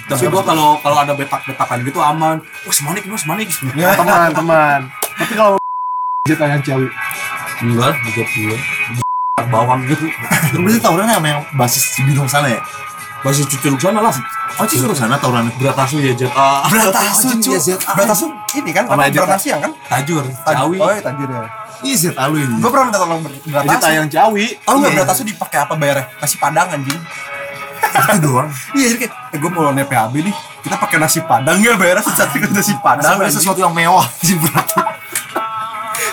tapi 0.03 0.27
gua 0.29 0.43
kalau 0.43 0.75
kalau 0.83 0.99
ada 0.99 1.15
betak-betakan 1.15 1.79
gitu 1.87 2.03
aman 2.03 2.37
wah 2.67 2.75
semanik 2.75 3.07
mas 3.07 3.23
semanik 3.23 3.49
Ya 3.79 3.95
teman-teman. 3.95 4.91
Tapi 5.15 5.33
kalau 5.33 5.55
Jet 6.27 6.39
yang 6.39 6.63
cewek. 6.63 6.91
enggak 7.63 7.95
juga 8.03 8.23
gua 8.27 8.57
bawang 9.47 9.81
gitu 9.87 10.07
Lu 10.55 10.67
berarti 10.67 10.81
tawurannya 10.83 11.15
sama 11.17 11.29
yang 11.29 11.43
basis 11.55 11.85
Cibinong 11.95 12.29
sana 12.29 12.51
ya? 12.51 12.61
Masih 13.23 13.47
cucuruk 13.47 13.79
sana 13.79 14.01
lah 14.01 14.15
Oh, 14.53 14.69
Cibinong 14.69 14.93
sana 14.93 15.17
tawurannya. 15.17 15.49
berat 15.57 15.79
asu 15.79 15.97
ya 15.97 16.13
jet 16.13 16.29
ah 16.31 16.61
Beratasun, 16.67 17.41
cuy. 17.41 17.57
Beratasun. 17.89 18.31
ini 18.55 18.69
kan 18.71 18.85
Sama 18.85 19.01
apa 19.01 19.09
Ejit. 19.09 19.21
berat 19.23 19.41
siang 19.41 19.61
kan 19.61 19.73
Tajur, 19.83 20.21
Taj- 20.29 20.55
Ciawi. 20.55 20.77
oh 20.77 20.91
iya 20.91 21.01
tajur 21.01 21.25
ya 21.27 21.41
Iya 21.83 21.95
sih 21.97 22.11
tahu 22.13 22.33
ini. 22.37 22.55
gue 22.55 22.69
pernah 22.69 22.85
minta 22.87 23.01
tolong 23.01 23.21
ber- 23.23 23.43
berat 23.43 23.65
Jadi 23.65 23.81
tayang 23.81 24.07
Ciawi. 24.07 24.45
tahu 24.61 24.75
nggak 24.77 24.87
Iya. 24.87 24.99
berat 25.01 25.09
asu 25.11 25.23
dipakai 25.25 25.59
apa 25.59 25.75
bayarnya 25.75 26.05
nasi 26.15 26.37
padang 26.37 26.69
anjing 26.69 27.01
Itu 27.83 28.17
doang. 28.21 28.49
iya 28.77 28.87
jadi 28.89 28.99
kayak 29.01 29.13
eh, 29.33 29.39
gue 29.39 29.51
mau 29.51 29.71
naik 29.71 29.89
PHB 29.89 30.15
nih 30.21 30.35
kita 30.61 30.77
pakai 30.77 30.97
nasi 30.99 31.19
padang 31.23 31.57
ya 31.59 31.73
bayarnya 31.75 32.05
satu 32.05 32.37
nasi 32.47 32.75
padang 32.77 33.09
Ada 33.11 33.25
anjing. 33.25 33.35
sesuatu 33.35 33.59
yang 33.59 33.73
mewah 33.73 34.05
sih 34.21 34.37
berarti. 34.37 34.79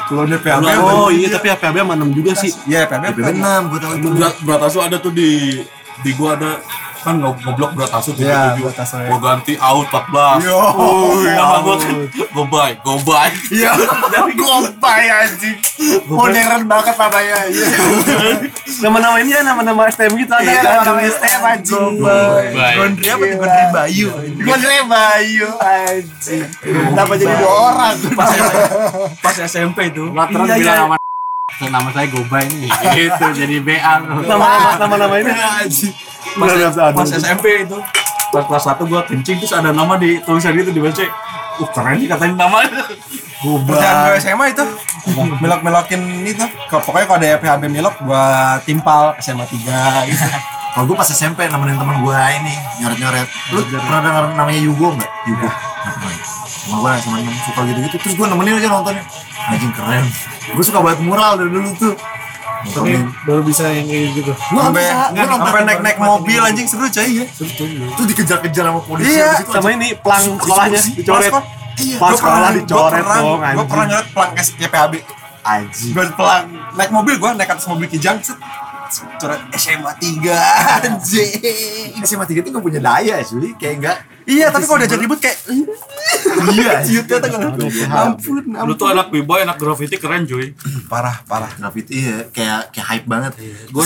kalau 0.06 0.24
naik 0.26 0.42
PHB 0.42 0.64
Oh 0.80 1.10
iya 1.10 1.28
tapi 1.30 1.48
HPB 1.50 1.76
sama 1.78 1.94
6 1.94 2.08
juga 2.14 2.32
sih. 2.34 2.52
iya 2.66 2.86
PHB 2.86 3.20
Tapi 3.20 3.32
enam 3.36 3.62
gue 3.68 3.80
tahu 3.80 3.94
itu. 3.94 4.08
berat 4.12 4.36
berat 4.42 4.62
asu 4.64 4.80
ada 4.80 4.96
tuh 4.96 5.12
di 5.12 5.60
di 6.00 6.16
gua 6.16 6.34
ada 6.34 6.64
kan 7.00 7.16
nge- 7.16 7.40
ngeblok 7.42 7.72
berat 7.74 7.92
asu 7.92 8.12
tuh 8.12 8.22
Iya, 8.22 8.54
tujuh. 8.54 8.70
asu, 8.72 8.96
ya. 8.98 9.08
gua 9.08 9.20
ganti 9.22 9.54
out 9.56 9.88
14 9.88 10.44
Yo. 10.44 10.56
oh, 10.56 11.16
nama 11.22 11.58
gua 11.60 11.76
kan 11.76 11.96
go 12.30 12.44
bye 12.46 12.74
go 12.80 12.94
bye 13.00 13.32
iya 13.50 13.72
dari 14.12 14.34
Gopay 14.36 15.04
anjing. 15.06 15.58
Modern 16.06 16.64
banget 16.66 16.96
namanya. 16.96 17.38
Iya. 17.46 17.68
Nama-nama 18.80 19.16
ini 19.18 19.32
ya 19.32 19.42
nama-nama 19.42 19.86
STM 19.86 20.16
gitu 20.16 20.32
ada. 20.32 20.44
Iya, 20.44 20.60
nama-nama 20.62 21.00
STM, 21.04 21.42
anjing. 21.42 21.94
Baik. 22.00 22.76
Gondri 22.76 23.08
apa 23.08 23.24
tuh 23.24 23.38
Gondri 23.38 23.64
Bayu 23.70 24.08
Gue 24.40 24.56
Bayu 24.86 25.48
anjing. 25.56 26.44
Kenapa 26.60 27.14
jadi 27.14 27.36
dua 27.36 27.52
orang? 27.70 27.96
pas 28.12 28.30
pas 29.22 29.36
SMP 29.42 29.78
itu 29.88 30.04
Terus 30.08 30.48
Iya, 30.50 30.58
bilang 30.58 30.90
iya. 30.90 30.98
Nama 31.60 31.84
nama 31.84 31.90
saya 31.92 32.08
Gobay 32.08 32.48
nih 32.48 32.72
gitu 32.96 33.26
jadi 33.36 33.56
BA 33.60 33.94
Nama-nama 34.08 34.80
nama-nama 34.80 35.16
ini. 35.20 35.32
pas, 36.40 36.96
pas 36.96 37.10
SMP 37.12 37.68
itu. 37.68 37.78
Pas 38.30 38.44
kelas 38.46 38.64
1 38.78 38.86
gua 38.88 39.02
kencing 39.04 39.38
terus 39.44 39.52
ada 39.52 39.76
nama 39.76 40.00
di 40.00 40.22
tulisan 40.24 40.56
itu 40.56 40.72
di 40.72 40.80
WC 40.80 41.04
uh 41.60 41.70
keren 41.76 42.00
sih 42.00 42.08
katanya 42.08 42.48
namanya. 42.48 42.88
Kerjaan 43.44 43.96
gue 44.08 44.20
SMA 44.24 44.46
itu. 44.56 44.66
Melok-melokin 45.16 46.28
itu 46.28 46.46
Pokoknya 46.70 47.08
kalau 47.08 47.20
ada 47.24 47.40
PHB 47.40 47.64
melok 47.72 47.96
Gue 48.04 48.26
timpal 48.68 49.16
SMA 49.20 49.44
3 49.48 50.08
gitu. 50.12 50.28
Kalau 50.76 50.86
gue 50.86 50.96
pas 50.96 51.08
SMP 51.08 51.50
nemenin 51.50 51.76
temen 51.76 51.98
gue 52.04 52.20
ini 52.40 52.54
nyoret-nyoret. 52.84 53.28
Lu 53.52 53.60
pernah 53.68 54.02
denger 54.06 54.24
namanya 54.38 54.60
Yugo 54.62 54.88
nggak? 54.96 55.12
Yugo. 55.28 55.50
Nggak 55.50 55.94
pernah 55.98 56.12
ya? 56.14 56.26
Gue 56.70 56.92
sama 57.02 57.18
yang 57.18 57.34
suka 57.44 57.62
gitu-gitu. 57.66 57.98
Terus 57.98 58.14
gue 58.16 58.28
nemenin 58.30 58.54
aja 58.62 58.70
nontonnya. 58.70 59.04
Anjing 59.50 59.74
keren. 59.74 60.06
Gue 60.54 60.64
suka 60.64 60.80
banget 60.86 61.00
mural 61.02 61.34
dari 61.42 61.50
dulu 61.50 61.70
tuh. 61.76 61.96
Tapi 62.60 62.92
baru 63.24 63.42
bisa 63.42 63.72
yang 63.72 63.88
kayak 63.88 64.20
gitu. 64.20 64.32
Gue 64.36 64.60
nggak 64.60 64.84
Sampai 65.16 65.26
sampai 65.32 65.62
naik-naik 65.64 65.98
mobil 65.98 66.40
anjing 66.44 66.68
seru 66.68 66.92
coy 66.92 67.24
ya 67.24 67.26
Itu 67.96 68.02
dikejar-kejar 68.04 68.64
sama 68.68 68.82
polisi. 68.84 69.16
Iya, 69.16 69.40
itu 69.40 69.52
Sama 69.56 69.70
ini 69.72 69.96
pelang 69.96 70.24
sekolahnya 70.38 70.80
dicoret. 70.92 71.32
Iya. 71.80 71.96
Pelang 71.96 72.18
sekolah 72.20 72.50
dicoret 72.60 73.06
dong 73.08 73.40
Gue 73.40 73.66
pernah 73.66 73.86
nyoret 73.88 74.08
pelang 74.12 74.32
SC 74.36 74.52
PHB 74.60 74.94
Anjing. 75.40 75.92
Gue 75.96 76.04
pelang 76.14 76.44
Naik 76.76 76.92
mobil 76.92 77.16
gue 77.16 77.30
naik 77.40 77.50
atas 77.56 77.66
mobil 77.72 77.88
kijang 77.88 78.20
set 78.20 78.36
Coret 79.22 79.40
SMA 79.56 79.92
3 79.96 80.36
Anjing 80.84 82.04
SMA 82.04 82.26
3 82.28 82.44
tuh 82.44 82.52
gak 82.60 82.64
punya 82.66 82.82
daya 82.84 83.24
sih. 83.24 83.56
Kayak 83.56 83.74
enggak. 83.80 83.98
Iya 84.30 84.48
tapi 84.48 84.64
kalau 84.64 84.78
diajak 84.78 85.00
ribut 85.00 85.18
kayak 85.18 85.38
Iya. 86.52 86.82
Ciutnya 86.82 87.18
tuh 87.18 87.30
kan 87.32 87.42
Ampun 87.50 88.36
lu 88.46 88.54
ampun. 88.56 88.76
tuh 88.76 88.88
anak 88.88 89.08
b-boy 89.10 89.42
anak 89.42 89.58
graffiti 89.58 89.98
keren 89.98 90.24
cuy. 90.24 90.54
Parah 90.86 91.22
parah. 91.24 91.50
Graffiti 91.52 92.04
iya. 92.04 92.30
Kayak 92.30 92.70
kayak 92.72 92.88
hype 92.88 93.08
banget. 93.08 93.34
Gua 93.70 93.82
Gue 93.82 93.86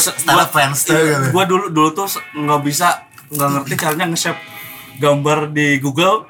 style 0.73 0.99
Iya, 0.99 1.17
gitu. 1.17 1.27
gua 1.31 1.43
dulu 1.43 1.65
dulu 1.69 1.89
tuh 1.93 2.07
se- 2.09 2.23
nggak 2.33 2.61
bisa 2.61 2.87
nggak 3.29 3.49
ngerti 3.55 3.73
caranya 3.77 4.05
nge-save 4.05 4.39
gambar 4.95 5.49
di 5.49 5.79
Google 5.79 6.27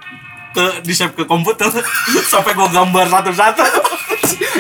ke 0.54 0.82
di 0.82 0.94
save 0.94 1.12
ke 1.12 1.26
komputer 1.26 1.68
sampai 2.32 2.54
gua 2.54 2.70
gambar 2.70 3.06
satu-satu 3.10 3.64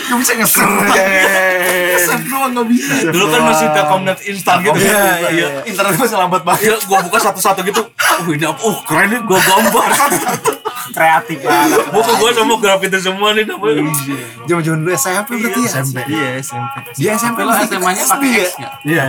Gak 0.04 0.18
bisa 0.20 0.34
ngeser. 0.36 0.68
Ngeser 0.68 2.20
doang 2.24 2.54
gak 2.54 2.68
bisa. 2.70 2.94
dulu 3.10 3.26
kan 3.28 3.42
masih 3.44 3.66
telkomnet 3.72 4.20
instan 4.24 4.62
gitu 4.62 4.78
Iya, 4.78 4.94
kan 4.94 5.32
iya, 5.32 5.48
iya. 5.48 5.48
Internet 5.66 5.98
masih 5.98 6.18
lambat 6.20 6.42
banget. 6.44 6.62
Iya, 6.64 6.76
gua 6.86 7.00
buka 7.02 7.18
satu-satu 7.18 7.66
gitu. 7.66 7.82
Oh, 7.82 8.30
ini 8.30 8.46
apa? 8.46 8.60
Oh, 8.62 8.78
keren 8.86 9.10
nih 9.10 9.22
gua 9.26 9.40
gambar 9.42 9.86
satu-satu. 9.92 10.52
Kreatif 10.94 11.38
banget. 11.42 11.84
Buku 11.94 12.12
gua 12.16 12.30
sama 12.32 12.54
grafiti 12.56 12.98
semua 12.98 13.34
nih 13.34 13.44
namanya. 13.44 13.82
Jaman-jaman 14.46 14.78
dulu 14.80 14.92
SMP 14.94 15.30
berarti 15.36 15.60
ya. 15.60 15.70
SMP 15.74 15.98
Iya 16.06 16.30
SMP 16.40 16.74
Dia 16.94 17.12
SMP 17.16 17.38
Tapi 17.40 17.50
lo 17.50 17.54
SMA-nya 17.66 18.04
pakai 18.06 18.30
X 18.38 18.52
nggak? 18.56 18.74
Iya. 18.86 19.04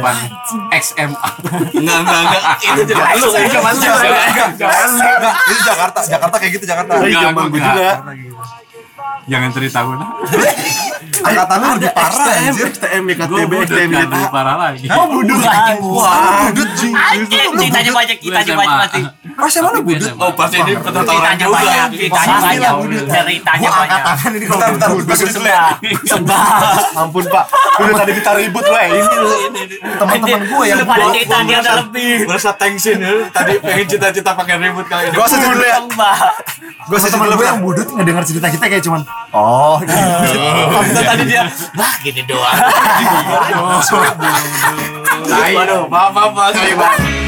XMA. 0.74 1.28
Enggak, 1.70 1.98
enggak, 2.00 2.20
enggak. 2.24 2.42
Itu 2.58 2.82
zaman 2.88 3.14
lu. 3.14 3.28
Zaman 3.28 3.74
lu. 3.74 3.84
Zaman 4.54 4.86
lu 4.88 5.04
Enggak, 5.04 5.34
itu 5.44 5.62
Jakarta 5.62 5.98
Jakarta 6.02 6.36
kayak 6.38 6.52
gitu 6.52 6.64
Jakarta 6.64 6.90
Iya, 6.94 7.04
Enggak, 7.04 7.20
zaman 7.20 7.34
gua 7.34 7.44
gue 7.46 7.60
juga. 7.60 7.90
Jangan 9.24 9.50
cerita 9.50 9.78
gue 9.80 9.96
nah. 9.96 10.10
Angkatan 11.24 11.56
lu 11.56 11.68
lebih 11.78 11.90
parah 11.90 12.26
anjir 12.36 12.68
Gue 12.68 13.12
IKTB, 13.14 13.52
udah 13.54 13.64
STM, 13.64 13.90
lebih 13.94 14.28
parah 14.28 14.56
lagi. 14.58 14.84
Oh 14.90 15.06
budut 15.08 15.40
anjing 15.40 15.78
Wah 15.80 16.44
budut 16.48 16.70
jing 16.76 16.92
Anjing, 16.92 17.48
ceritanya 17.56 17.92
banyak, 17.94 18.16
Gue 18.18 18.28
ceritanya 18.28 18.44
SMA. 18.44 18.60
banyak 18.60 18.76
pasti. 18.82 19.00
SMA 19.44 19.70
lu 19.70 19.80
budut 19.82 20.12
Oh, 20.14 20.30
pasti 20.32 20.56
ini 20.56 20.72
Ceritanya 20.74 21.34
juga. 21.36 21.52
banyak, 21.52 21.88
ceritanya 21.92 22.36
banyak. 22.38 22.72
Ceritanya 23.04 23.60
Gua 23.60 23.70
angkat 23.74 23.84
banyak. 23.84 24.02
tangan 24.06 24.30
ini 24.32 24.44
kalau 24.46 24.62
Bentar 24.72 24.88
budut. 24.90 25.16
Dulu 25.34 25.44
ya 25.44 25.64
Ampun 26.94 27.24
pak, 27.26 27.44
udah 27.76 27.94
tadi 27.96 28.12
kita 28.14 28.30
ribut 28.34 28.64
weh 28.64 28.86
ini 28.88 29.16
lu. 29.16 29.30
Teman-teman 29.94 30.40
gue 30.44 30.64
yang 30.64 30.78
Lu 30.78 30.86
pada 30.86 31.04
cerita 31.10 31.36
dia 31.42 31.58
ada 31.58 31.72
lebih. 31.82 32.14
Merasa 32.24 32.50
tensin 32.54 32.98
ya. 32.98 33.12
Tadi 33.28 33.52
pengen 33.58 33.86
cita-cita 33.86 34.30
pakai 34.32 34.54
ribut 34.56 34.86
kali 34.86 35.10
ini. 35.10 35.14
Gue 35.14 35.26
sedih 35.26 35.48
dulu 35.50 35.64
ya. 35.64 35.76
Gue 36.84 36.98
teman 37.00 37.24
dulu 37.26 37.36
gue 37.36 37.44
ya 37.44 37.50
yang 37.50 37.60
budut 37.60 37.86
ngedenger 37.90 38.24
cerita 38.24 38.46
kita 38.48 38.64
kayak 38.68 38.84
cuman 38.84 39.00
oh 39.32 39.76
gitu. 39.80 39.98
Tadi 40.94 41.24
dia, 41.26 41.42
bah 41.72 41.92
gini 42.00 42.22
doang. 42.24 42.54
Waduh, 45.24 45.82
maaf 45.88 46.10
maaf 46.12 46.30
maaf. 46.32 47.23